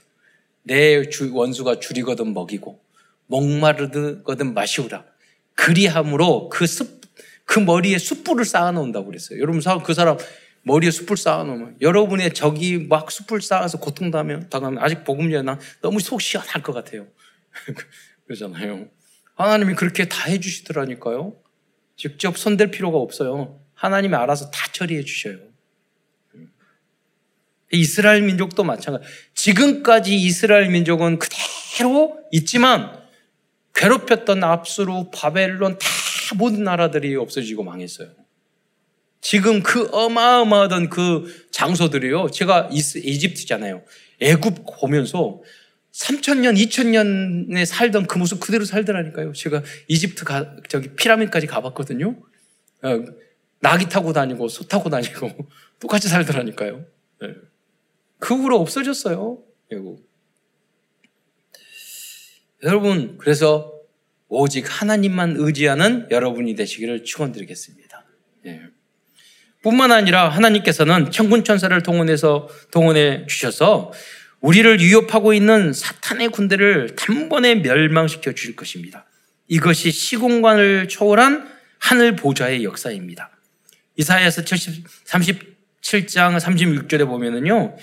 [0.64, 2.80] 내 원수가 줄이거든 먹이고
[3.28, 5.06] 목마르거든 마시우라.
[5.56, 7.02] 그리함으로 그 습,
[7.46, 9.40] 그 머리에 숯불을 쌓아놓는다고 그랬어요.
[9.40, 10.18] 여러분, 그 사람
[10.64, 16.62] 머리에 숯불 쌓아놓으면 여러분의 적이 막 숯불 쌓아서 고통당하면 당하면 아직 복음이나 너무 속 시원할
[16.62, 17.08] 것 같아요.
[18.26, 18.88] 그러잖아요.
[19.36, 21.36] 하나님이 그렇게 다 해주시더라니까요.
[21.96, 23.60] 직접 손댈 필요가 없어요.
[23.74, 25.49] 하나님이 알아서 다 처리해 주셔요.
[27.72, 29.06] 이스라엘 민족도 마찬가지.
[29.36, 33.00] 지금까지 이스라엘 민족은 그대로 있지만
[33.76, 35.88] 괴롭혔던 압수로 바벨론 다
[36.38, 38.10] 모든 나라들이 없어지고 망했어요.
[39.22, 42.30] 지금 그 어마어마하던 그 장소들이요.
[42.32, 43.84] 제가 이집트잖아요.
[44.22, 45.42] 애굽 보면서
[45.92, 49.34] 3천년, 2천년에 살던 그 모습 그대로 살더라니까요.
[49.34, 52.16] 제가 이집트 가, 저기 피라민까지 가봤거든요.
[52.84, 53.06] 어,
[53.60, 55.30] 나기 타고 다니고 소 타고 다니고
[55.80, 56.86] 똑같이 살더라니까요.
[57.22, 57.28] 네.
[58.20, 59.42] 그 후로 없어졌어요.
[59.72, 60.08] 애굽.
[62.64, 63.74] 여러분, 그래서
[64.28, 68.06] 오직 하나님만 의지하는 여러분이 되시기를 축원드리겠습니다.
[68.46, 68.62] 예.
[69.62, 73.92] 뿐만 아니라 하나님께서는 천군 천사를 동원해서 동원해 주셔서
[74.40, 79.06] 우리를 위협하고 있는 사탄의 군대를 단번에 멸망시켜 주실 것입니다.
[79.48, 83.32] 이것이 시공간을 초월한 하늘 보좌의 역사입니다.
[83.98, 84.44] 이사야서
[85.82, 87.76] 37장 36절에 보면은요.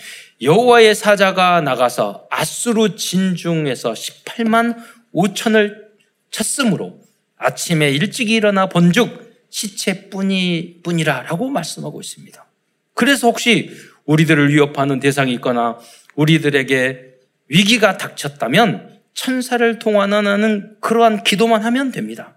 [0.43, 4.77] 여호와의 사자가 나가서 아수르 진중에서 18만
[5.15, 5.87] 5천을
[6.31, 7.01] 쳤으므로
[7.37, 12.47] 아침에 일찍 일어나 본즉 시체뿐이 뿐이라라고 말씀하고 있습니다.
[12.95, 13.71] 그래서 혹시
[14.05, 15.79] 우리들을 위협하는 대상이 있거나
[16.15, 17.15] 우리들에게
[17.49, 22.37] 위기가 닥쳤다면 천사를 통하는 그러한 기도만 하면 됩니다.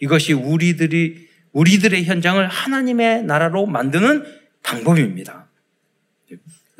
[0.00, 4.24] 이것이 우리들이 우리들의 현장을 하나님의 나라로 만드는
[4.64, 5.48] 방법입니다.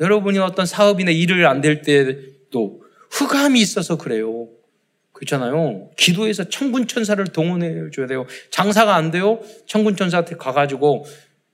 [0.01, 4.49] 여러분이 어떤 사업이나 일을 안 될 때도 흑암이 있어서 그래요.
[5.13, 5.91] 그렇잖아요.
[5.95, 8.25] 기도해서 천군 천사를 동원해 줘야 돼요.
[8.49, 9.39] 장사가 안 돼요.
[9.65, 11.05] 천군 천사한테 가가지고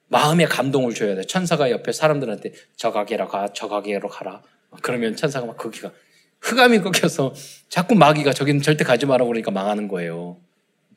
[0.07, 1.21] 마음의 감동을 줘야 돼.
[1.21, 4.41] 천사가 옆에 사람들한테 저 가게로 가, 저 가게로 가라.
[4.81, 5.91] 그러면 천사가 막 거기가
[6.39, 7.35] 흑암이 꺾여서
[7.69, 10.37] 자꾸 마귀가 저기는 절대 가지 마라고 그러니까 망하는 거예요.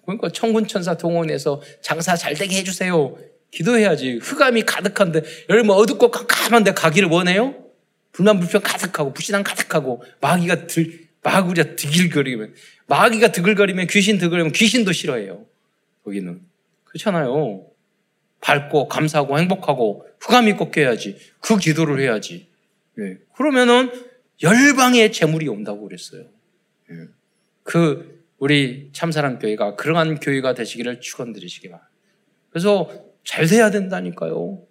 [0.07, 3.15] 그러니까 천군 천사 동원해서 장사 잘 되게 해주세요.
[3.55, 4.19] 기도해야지.
[4.21, 7.55] 흑암이 가득한데 여러분 어둡고 깜깜한데 가기를 원해요?
[8.11, 12.55] 불만 불평 가득하고 불신앙 가득하고 마귀가 들 마귀가 드글거리면
[12.87, 15.47] 마귀가 드글거리면 귀신 드글거리면 귀신도 싫어해요.
[16.05, 16.41] 거기는
[16.85, 17.67] 그렇잖아요.
[18.41, 21.17] 밝고 감사하고 행복하고 흑암이 꺾여야지.
[21.41, 22.49] 그 기도를 해야지.
[22.99, 23.19] 예.
[23.37, 23.91] 그러면은
[24.43, 26.27] 열방의 재물이 온다고 그랬어요.
[26.91, 26.95] 예.
[27.63, 31.91] 그 우리 참사랑 교회가 그러한 교회가 되시기를 축원드리시기 바랍니다.
[32.51, 34.67] 그래서 잘 돼야 된다니까요.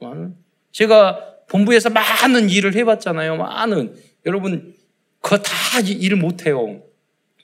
[0.72, 3.38] 제가 본부에서 많은 일을 해봤잖아요.
[3.38, 3.96] 많은
[4.26, 4.74] 여러분
[5.22, 6.84] 그거 다 일을 못해요.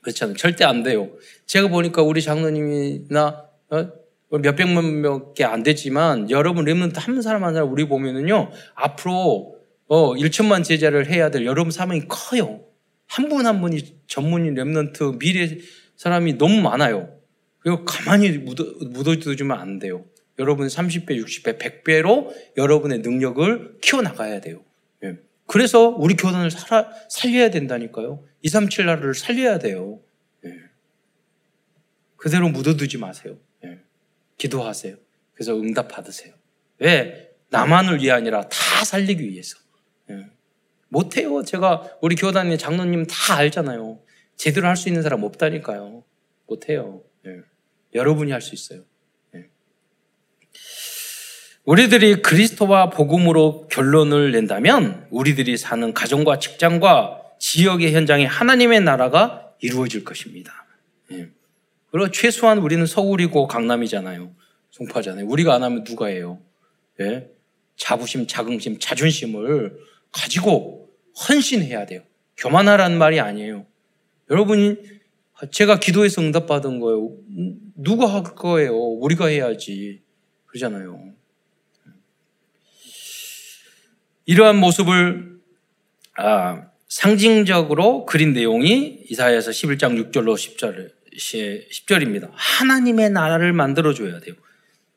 [0.01, 0.36] 그렇잖아요.
[0.38, 1.10] 절대 안 돼요.
[1.45, 3.89] 제가 보니까 우리 장로님이나 어?
[4.32, 9.55] 몇백만 명밖에 안 되지만 여러분 렘넌트 한 사람 한 사람 우리 보면은요 앞으로
[9.88, 12.62] 어 1천만 제자를 해야 될 여러분 사명이 커요.
[13.07, 15.57] 한 분한 분이 전문인 렘넌트 미래
[15.95, 17.10] 사람이 너무 많아요.
[17.57, 20.05] 그리고 가만히 묻어, 묻어두면 안 돼요.
[20.39, 24.63] 여러분 30배, 60배, 100배로 여러분의 능력을 키워나가야 돼요.
[25.03, 25.17] 예.
[25.45, 28.23] 그래서 우리 교단을 살아, 살려야 된다니까요.
[28.41, 29.99] 237 나라를 살려야 돼요.
[30.45, 30.53] 예.
[32.15, 33.37] 그대로 묻어두지 마세요.
[33.65, 33.79] 예.
[34.37, 34.95] 기도하세요.
[35.33, 36.33] 그래서 응답 받으세요.
[36.79, 37.31] 왜?
[37.49, 39.57] 나만을 위해 아니라 다 살리기 위해서.
[40.91, 41.43] 못해요.
[41.43, 43.99] 제가 우리 교단의 장로님 다 알잖아요.
[44.35, 46.03] 제대로 할 수 있는 사람 없다니까요.
[46.47, 47.03] 못해요.
[47.93, 48.83] 여러분이 할 수 있어요.
[51.70, 60.51] 우리들이 그리스도와 복음으로 결론을 낸다면 우리들이 사는 가정과 직장과 지역의 현장에 하나님의 나라가 이루어질 것입니다.
[61.11, 61.30] 예.
[61.91, 64.32] 그리고 최소한 우리는 서울이고 강남이잖아요.
[64.72, 65.28] 송파잖아요.
[65.28, 66.39] 우리가 안 하면 누가 해요?
[67.01, 67.30] 예?
[67.76, 69.78] 자부심, 자긍심, 자존심을
[70.11, 70.89] 가지고
[71.30, 72.01] 헌신해야 돼요.
[72.38, 73.67] 교만하라는 말이 아니에요.
[74.32, 74.76] 여러분이
[75.51, 77.11] 제가 기도해서 응답받은 거예요.
[77.76, 78.76] 누가 할 거예요?
[78.76, 80.01] 우리가 해야지.
[80.47, 81.18] 그러잖아요.
[84.30, 85.39] 이러한 모습을
[86.15, 92.30] 아, 상징적으로 그린 내용이 이사야서 11장 6절로 10절, 10절입니다.
[92.34, 94.36] 하나님의 나라를 만들어줘야 돼요.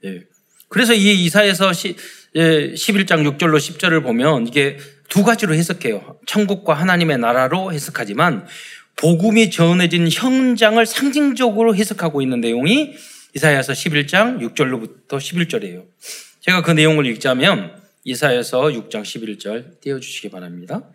[0.05, 0.25] 예.
[0.69, 4.77] 그래서 이 이사에서 11장 6절로 10절을 보면 이게
[5.09, 6.19] 두 가지로 해석해요.
[6.27, 8.47] 천국과 하나님의 나라로 해석하지만
[8.97, 12.93] 복음이 전해진 현장을 상징적으로 해석하고 있는 내용이
[13.35, 15.87] 이사야서 11장 6절로부터 11절이에요.
[16.41, 20.89] 제가 그 내용을 읽자면 이사에서 6장 11절 띄워주시기 바랍니다.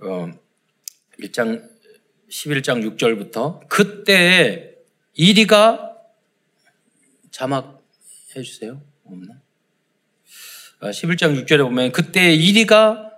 [0.00, 0.30] 어,
[1.20, 1.68] 1장
[2.28, 4.74] 11장 6절부터 그때
[5.14, 5.96] 이리가
[7.30, 7.86] 자막
[8.34, 8.82] 해주세요.
[9.04, 9.40] 없나?
[10.80, 13.10] 11장 어, 6절에 보면 그때 이리가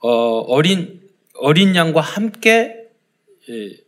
[0.00, 1.00] 어, 어린
[1.34, 2.88] 어린 양과 함께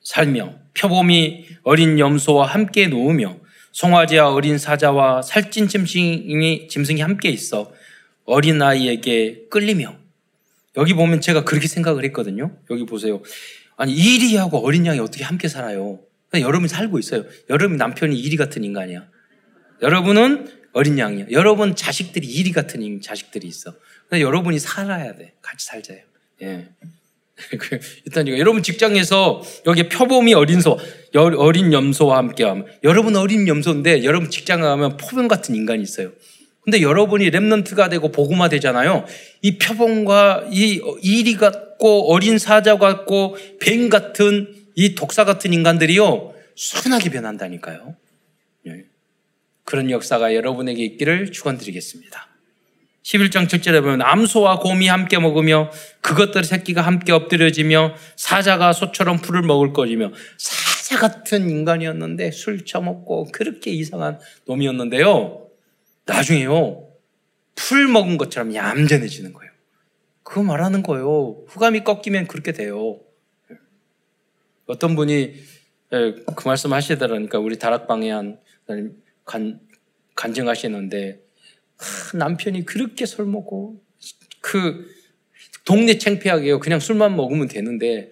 [0.04, 3.38] 살며 표범이 어린 염소와 함께 놓으며
[3.72, 7.72] 송아지와 어린 사자와 살찐 짐승이 짐승이 함께 있어
[8.28, 9.96] 어린아이에게 끌리며
[10.76, 12.56] 여기 보면 제가 그렇게 생각을 했거든요.
[12.70, 13.22] 여기 보세요.
[13.76, 16.00] 아니 이리하고 어린 양이 어떻게 함께 살아요?
[16.34, 17.24] 여러분이 살고 있어요.
[17.48, 19.08] 여러분 남편이 이리 같은 인간이야.
[19.82, 21.26] 여러분은 어린 양이야.
[21.30, 23.74] 여러분 자식들이 이리 같은 자식들이 있어.
[24.08, 25.34] 근데 여러분이 살아야 돼.
[25.40, 26.00] 같이 살자요.
[26.42, 26.68] 예.
[27.58, 30.78] 그, 일단 이거 여러분 직장에서 여기 표범이 어린 소,
[31.14, 36.12] 어린 염소와 함께하면 여러분 어린 염소인데 여러분 직장 가면 포병 같은 인간이 있어요.
[36.68, 39.06] 근데 여러분이 랩런트가 되고 복음화 되잖아요.
[39.40, 47.08] 이 표본과 이 이리 같고 어린 사자 같고 뱀 같은 이 독사 같은 인간들이요 순하게
[47.08, 47.96] 변한다니까요.
[48.66, 48.84] 예.
[49.64, 52.28] 그런 역사가 여러분에게 있기를 축원드리겠습니다.
[53.02, 55.70] 11장 7절에 보면 암소와 곰이 함께 먹으며
[56.02, 63.70] 그것들 새끼가 함께 엎드려지며 사자가 소처럼 풀을 먹을 것이며 사자 같은 인간이었는데 술 처먹고 그렇게
[63.70, 65.47] 이상한 놈이었는데요.
[66.08, 66.88] 나중에요,
[67.54, 69.52] 풀 먹은 것처럼 얌전해지는 거예요.
[70.22, 71.44] 그거 말하는 거예요.
[71.48, 73.00] 후감이 꺾이면 그렇게 돼요.
[74.66, 75.34] 어떤 분이
[75.92, 78.38] 예, 그 말씀 하시더라니까 우리 다락방에 한
[79.24, 79.60] 간,
[80.14, 81.20] 간증하시는데
[82.14, 83.82] 남편이 그렇게 술 먹고
[84.40, 84.86] 그
[85.64, 86.60] 동네 창피하게요.
[86.60, 88.10] 그냥 술만 먹으면 되는데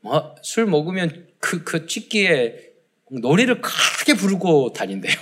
[0.00, 2.72] 뭐, 술 먹으면 그, 그 찍기에
[3.10, 5.14] 노래를 크게 부르고 다닌대요.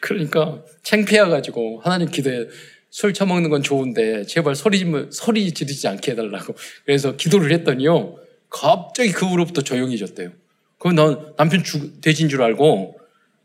[0.00, 2.48] 그러니까 창피해가지고 하나님 기도에
[2.90, 6.54] 술 처먹는 건 좋은데 제발 소리 지 소리 지르지 않게 해달라고
[6.84, 8.16] 그래서 기도를 했더니요
[8.48, 10.30] 갑자기 그 후로부터 조용해졌대요.
[10.78, 13.00] 그럼 난 남편 죽, 돼지인 줄 알고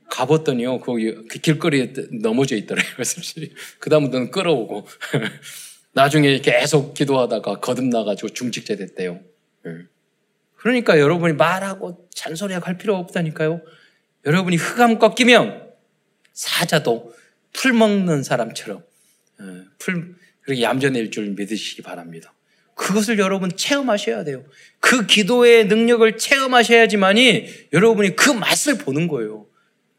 [0.10, 2.86] 가봤더니요 거기 그 길거리에 넘어져 있더래요.
[3.80, 4.88] 그 다음부터는 끌어오고
[5.94, 9.20] 나중에 계속 기도하다가 거듭나가지고 중직자 됐대요.
[9.66, 9.72] 예.
[10.58, 13.62] 그러니까 여러분이 말하고 잔소리하고 할 필요 없다니까요.
[14.26, 15.69] 여러분이 흑암 꺾이면
[16.40, 17.14] 사자도
[17.52, 18.78] 풀 먹는 사람처럼
[19.40, 22.34] 어, 풀 그렇게 얌전해질 줄 믿으시기 바랍니다.
[22.76, 24.46] 그것을 여러분 체험하셔야 돼요.
[24.80, 29.48] 그 기도의 능력을 체험하셔야지만이 여러분이 그 맛을 보는 거예요.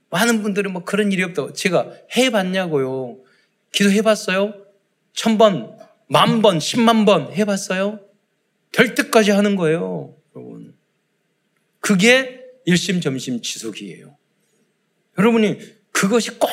[0.08, 3.18] 많은 분들은 뭐 그런 일이 없다고 제가 해봤냐고요.
[3.72, 4.54] 기도해봤어요?
[5.12, 5.78] 천 번
[6.12, 8.00] 만 번, 십만 번 해봤어요?
[8.72, 10.74] 될 때까지 하는 거예요, 여러분.
[11.78, 14.16] 그게 일심점심 지속이에요.
[15.18, 15.60] 여러분이
[15.92, 16.48] 그것이 꼭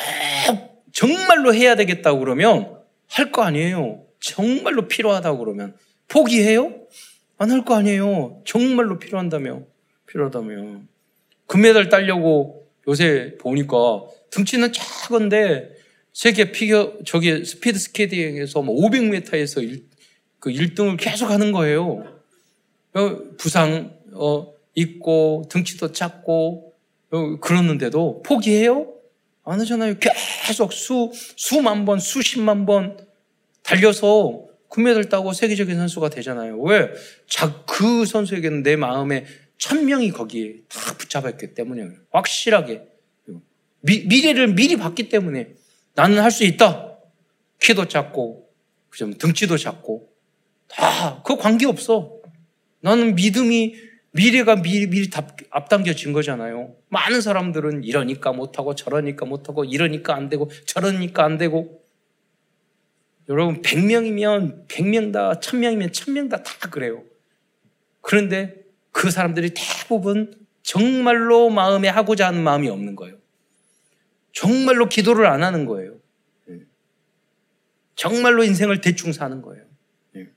[0.92, 2.76] 정말로 해야 되겠다고 그러면
[3.08, 4.04] 할 거 아니에요.
[4.20, 5.74] 정말로 필요하다고 그러면
[6.08, 6.74] 포기해요?
[7.38, 8.42] 안 할 거 아니에요.
[8.44, 9.62] 정말로 필요한다며.
[10.06, 10.80] 필요하다며.
[11.46, 15.70] 금메달 따려고 요새 보니까 등치는 작은데
[16.12, 19.84] 세계 피겨 저기 스피드 스케이팅에서 뭐 500m에서 1,
[20.40, 22.04] 그 1등을 계속 하는 거예요.
[22.94, 26.74] 어, 부상 어, 있고 등치도 작고
[27.10, 28.92] 어, 그러는데도 포기해요?
[29.50, 29.94] 안 하잖아요.
[29.98, 32.96] 계속 수 수만 번, 수십만 번
[33.62, 36.60] 달려서 금메달 따고 세계적인 선수가 되잖아요.
[36.60, 36.90] 왜?
[37.26, 39.24] 자, 그 선수에게는 내 마음에
[39.56, 42.82] 천 명이 거기에 다 붙잡았기 때문에 확실하게
[43.80, 45.54] 미, 미래를 미리 봤기 때문에
[45.94, 46.98] 나는 할 수 있다.
[47.60, 48.48] 키도 작고
[48.90, 49.10] 그죠?
[49.14, 50.08] 등치도 작고
[50.68, 52.12] 다 그 관계 없어.
[52.80, 53.74] 나는 믿음이
[54.12, 55.10] 미래가 미리 미리
[55.50, 56.74] 앞당겨진 거잖아요.
[56.88, 61.84] 많은 사람들은 이러니까 못하고 저러니까 못하고 이러니까 안 되고 저러니까 안 되고
[63.28, 67.04] 여러분 100명이면 100명 다 1000명이면 1000명 다 다 그래요.
[68.00, 68.54] 그런데
[68.90, 73.16] 그 사람들이 대부분 정말로 마음에 하고자 하는 마음이 없는 거예요.
[74.32, 75.96] 정말로 기도를 안 하는 거예요.
[76.50, 76.60] 예.
[77.94, 79.64] 정말로 인생을 대충 사는 거예요.
[80.16, 80.28] 예.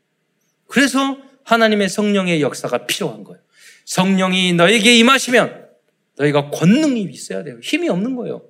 [0.68, 3.42] 그래서 하나님의 성령의 역사가 필요한 거예요.
[3.92, 5.68] 성령이 너에게 임하시면
[6.18, 7.60] 너희가 권능이 있어야 돼요.
[7.62, 8.42] 힘이 없는 거예요.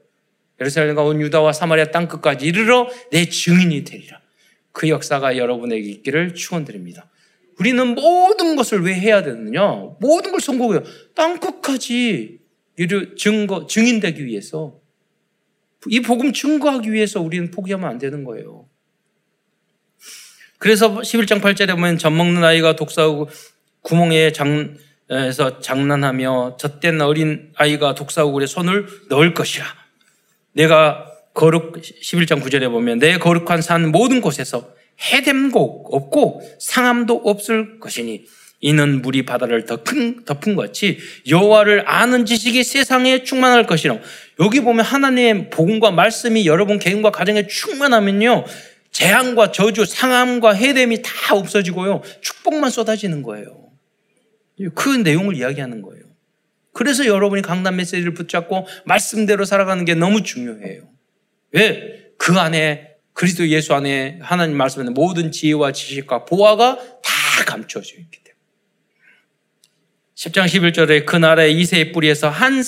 [0.60, 4.22] 예루살렘과 온 유다와 사마리아 땅 끝까지 이르러 내 증인이 되리라.
[4.72, 7.10] 그 역사가 여러분에게 있기를 축원드립니다.
[7.58, 9.62] 우리는 모든 것을 왜 해야 되느냐?
[10.00, 10.84] 모든 걸 성공해요.
[11.16, 12.38] 땅 끝까지
[13.18, 14.80] 증거 증인되기 위해서
[15.88, 18.70] 이 복음 증거하기 위해서 우리는 포기하면 안 되는 거예요.
[20.60, 23.28] 그래서 11장 8절에 보면 젖 먹는 아이가 독사하고
[23.82, 24.78] 구멍에 장
[25.12, 29.66] 에서 장난하며 젖된 어린 아이가 독사우굴에 손을 넣을 것이라.
[30.54, 34.70] 내가 거룩 11장 9절에 보면 내 거룩한 산 모든 곳에서
[35.02, 38.24] 해됨고 없고 상함도 없을 것이니
[38.62, 43.98] 이는 물이 바다를 덮은, 덮은 것이 여호와를 아는 지식이 세상에 충만할 것이라.
[44.40, 48.46] 여기 보면 하나님의 복음과 말씀이 여러분 개인과 가정에 충만하면요.
[48.92, 52.02] 재앙과 저주, 상함과 해됨이 다 없어지고요.
[52.22, 53.71] 축복만 쏟아지는 거예요.
[54.70, 56.04] 그 내용을 이야기하는 거예요.
[56.74, 60.88] 그래서 여러분이 강단 메시지를 붙잡고 말씀대로 살아가는 게 너무 중요해요.
[61.52, 62.12] 왜?
[62.18, 68.32] 그 안에 그리스도 예수 안에 하나님 말씀에 모든 지혜와 지식과 보화가 다 감춰져 있기 때문에.
[70.16, 72.62] 10장 11절에 그 나라의 이새의 뿌리에서 한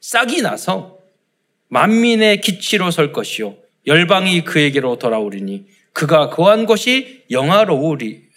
[0.00, 0.98] 싹이 나서
[1.68, 3.56] 만민의 기치로 설 것이요.
[3.86, 8.28] 열방이 그에게로 돌아오리니 그가 거한 곳이 영화로우리,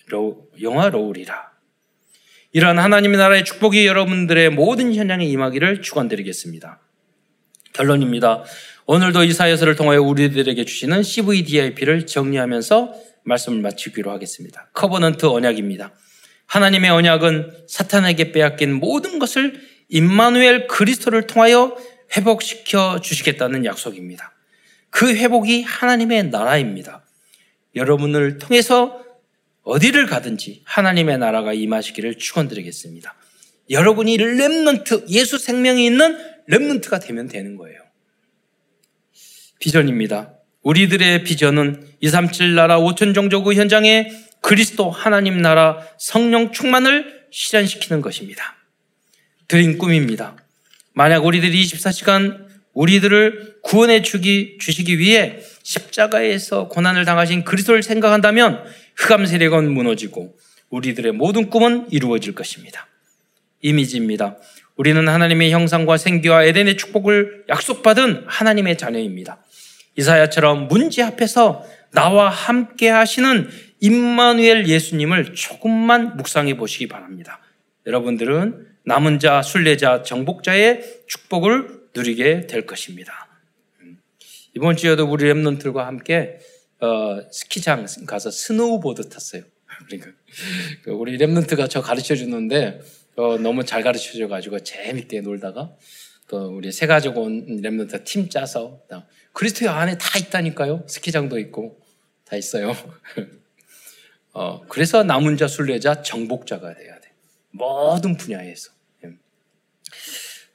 [0.62, 1.55] 영화로우리라.
[2.56, 6.80] 이러한 하나님의 나라의 축복이 여러분들의 모든 현장에 임하기를 축원드리겠습니다.
[7.74, 8.46] 결론입니다.
[8.86, 12.94] 오늘도 이사야서를 통하여 우리들에게 주시는 CVDIP를 정리하면서
[13.26, 14.70] 말씀을 마치기로 하겠습니다.
[14.72, 15.92] Covenant 언약입니다.
[16.46, 21.76] 하나님의 언약은 사탄에게 빼앗긴 모든 것을 임마누엘 그리스도를 통하여
[22.16, 24.34] 회복시켜 주시겠다는 약속입니다.
[24.92, 27.04] 그 회복이 하나님의 나라입니다.
[27.76, 29.05] 여러분을 통해서
[29.66, 33.16] 어디를 가든지 하나님의 나라가 임하시기를 축원드리겠습니다.
[33.72, 37.80] 여러분이 렘넌트 예수 생명이 있는 렘넌트가 되면 되는 거예요.
[39.60, 40.34] 비전입니다.
[40.62, 44.12] 우리들의 비전은 237 나라 5천 종족 의 현장에
[44.42, 48.56] 그리스도 하나님 나라 성령 충만을 실현시키는 것입니다.
[49.48, 50.38] 드린 꿈입니다.
[50.94, 58.64] 만약 우리들이 24시간 우리들을 구원해 주기, 주시기 위해 십자가에서 고난을 당하신 그리스도를 생각한다면
[58.96, 60.38] 흑암 세력은 무너지고
[60.70, 62.88] 우리들의 모든 꿈은 이루어질 것입니다.
[63.62, 64.38] 이미지입니다.
[64.76, 69.42] 우리는 하나님의 형상과 생기와 에덴의 축복을 약속받은 하나님의 자녀입니다.
[69.98, 77.40] 이사야처럼 문제 앞에서 나와 함께 하시는 임마누엘 예수님을 조금만 묵상해 보시기 바랍니다.
[77.86, 83.28] 여러분들은 남은 자, 순례자, 정복자의 축복을 누리게 될 것입니다.
[84.56, 86.40] 이번 주에도 우리 Remnant들과 함께
[86.80, 89.44] 어, 스키장 가서 스노우보드 탔어요.
[89.88, 90.12] 그러니까
[90.84, 92.82] 그 우리 Remnant가 저 가르쳐 주는데
[93.16, 95.76] 어, 너무 잘 가르쳐 줘가지고 재밌게 놀다가
[96.28, 98.82] 또 우리 세 가족 온 Remnant 팀 짜서
[99.34, 100.86] 그리스도의 안에 다 있다니까요.
[100.88, 101.80] 스키장도 있고
[102.26, 102.76] 다 있어요.
[104.34, 107.12] 어, 그래서 남은 자, 순례자, 정복자가 돼야 돼.
[107.52, 108.72] 모든 분야에서.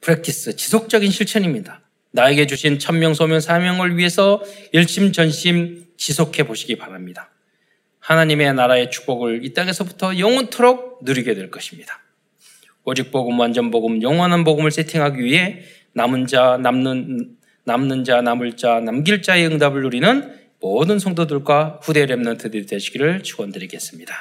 [0.01, 1.81] Practice, 지속적인 실천입니다.
[2.11, 7.29] 나에게 주신 천명, 소명, 사명을 위해서 일심전심 지속해 보시기 바랍니다.
[7.99, 12.01] 하나님의 나라의 축복을 이 땅에서부터 영원토록 누리게 될 것입니다.
[12.83, 15.61] 오직 복음, 완전 복음, 영원한 복음을 세팅하기 위해
[15.93, 22.67] 남은 자, 남는, 남는 자, 남을 자, 남길 자의 응답을 누리는 모든 성도들과 후대 랩런트들이
[22.67, 24.13] 되시기를 축원드리겠습니다.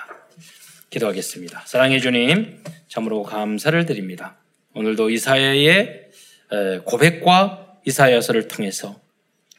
[0.91, 1.63] 기도하겠습니다.
[1.65, 4.37] 사랑해 주님, 참으로 감사를 드립니다.
[4.75, 6.11] 오늘도 이사야의
[6.85, 9.01] 고백과 이사야서를 통해서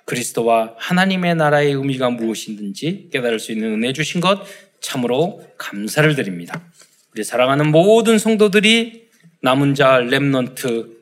[0.05, 4.41] 그리스도와 하나님의 나라의 의미가 무엇인지 깨달을 수 있는 은혜 주신 것
[4.79, 6.61] 참으로 감사를 드립니다.
[7.13, 9.09] 우리 사랑하는 모든 성도들이
[9.41, 11.01] 남은 자 렘넌트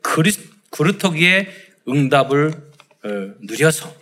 [0.71, 1.47] 그루터기의
[1.87, 2.51] 응답을
[3.03, 3.09] 어,
[3.41, 3.93] 누려서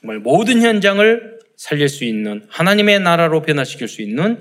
[0.00, 4.40] 정말 모든 현장을 살릴 수 있는 하나님의 나라로 변화시킬 수 있는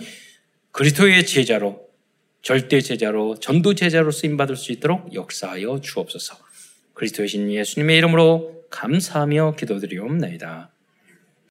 [0.72, 1.84] 그리스도의 제자로
[2.42, 6.38] 절대 제자로 전도 제자로 쓰임 받을 수 있도록 역사하여 주옵소서.
[6.94, 10.73] 그리스도의 신 예수님의 이름으로 감사하며 기도드리옵나이다.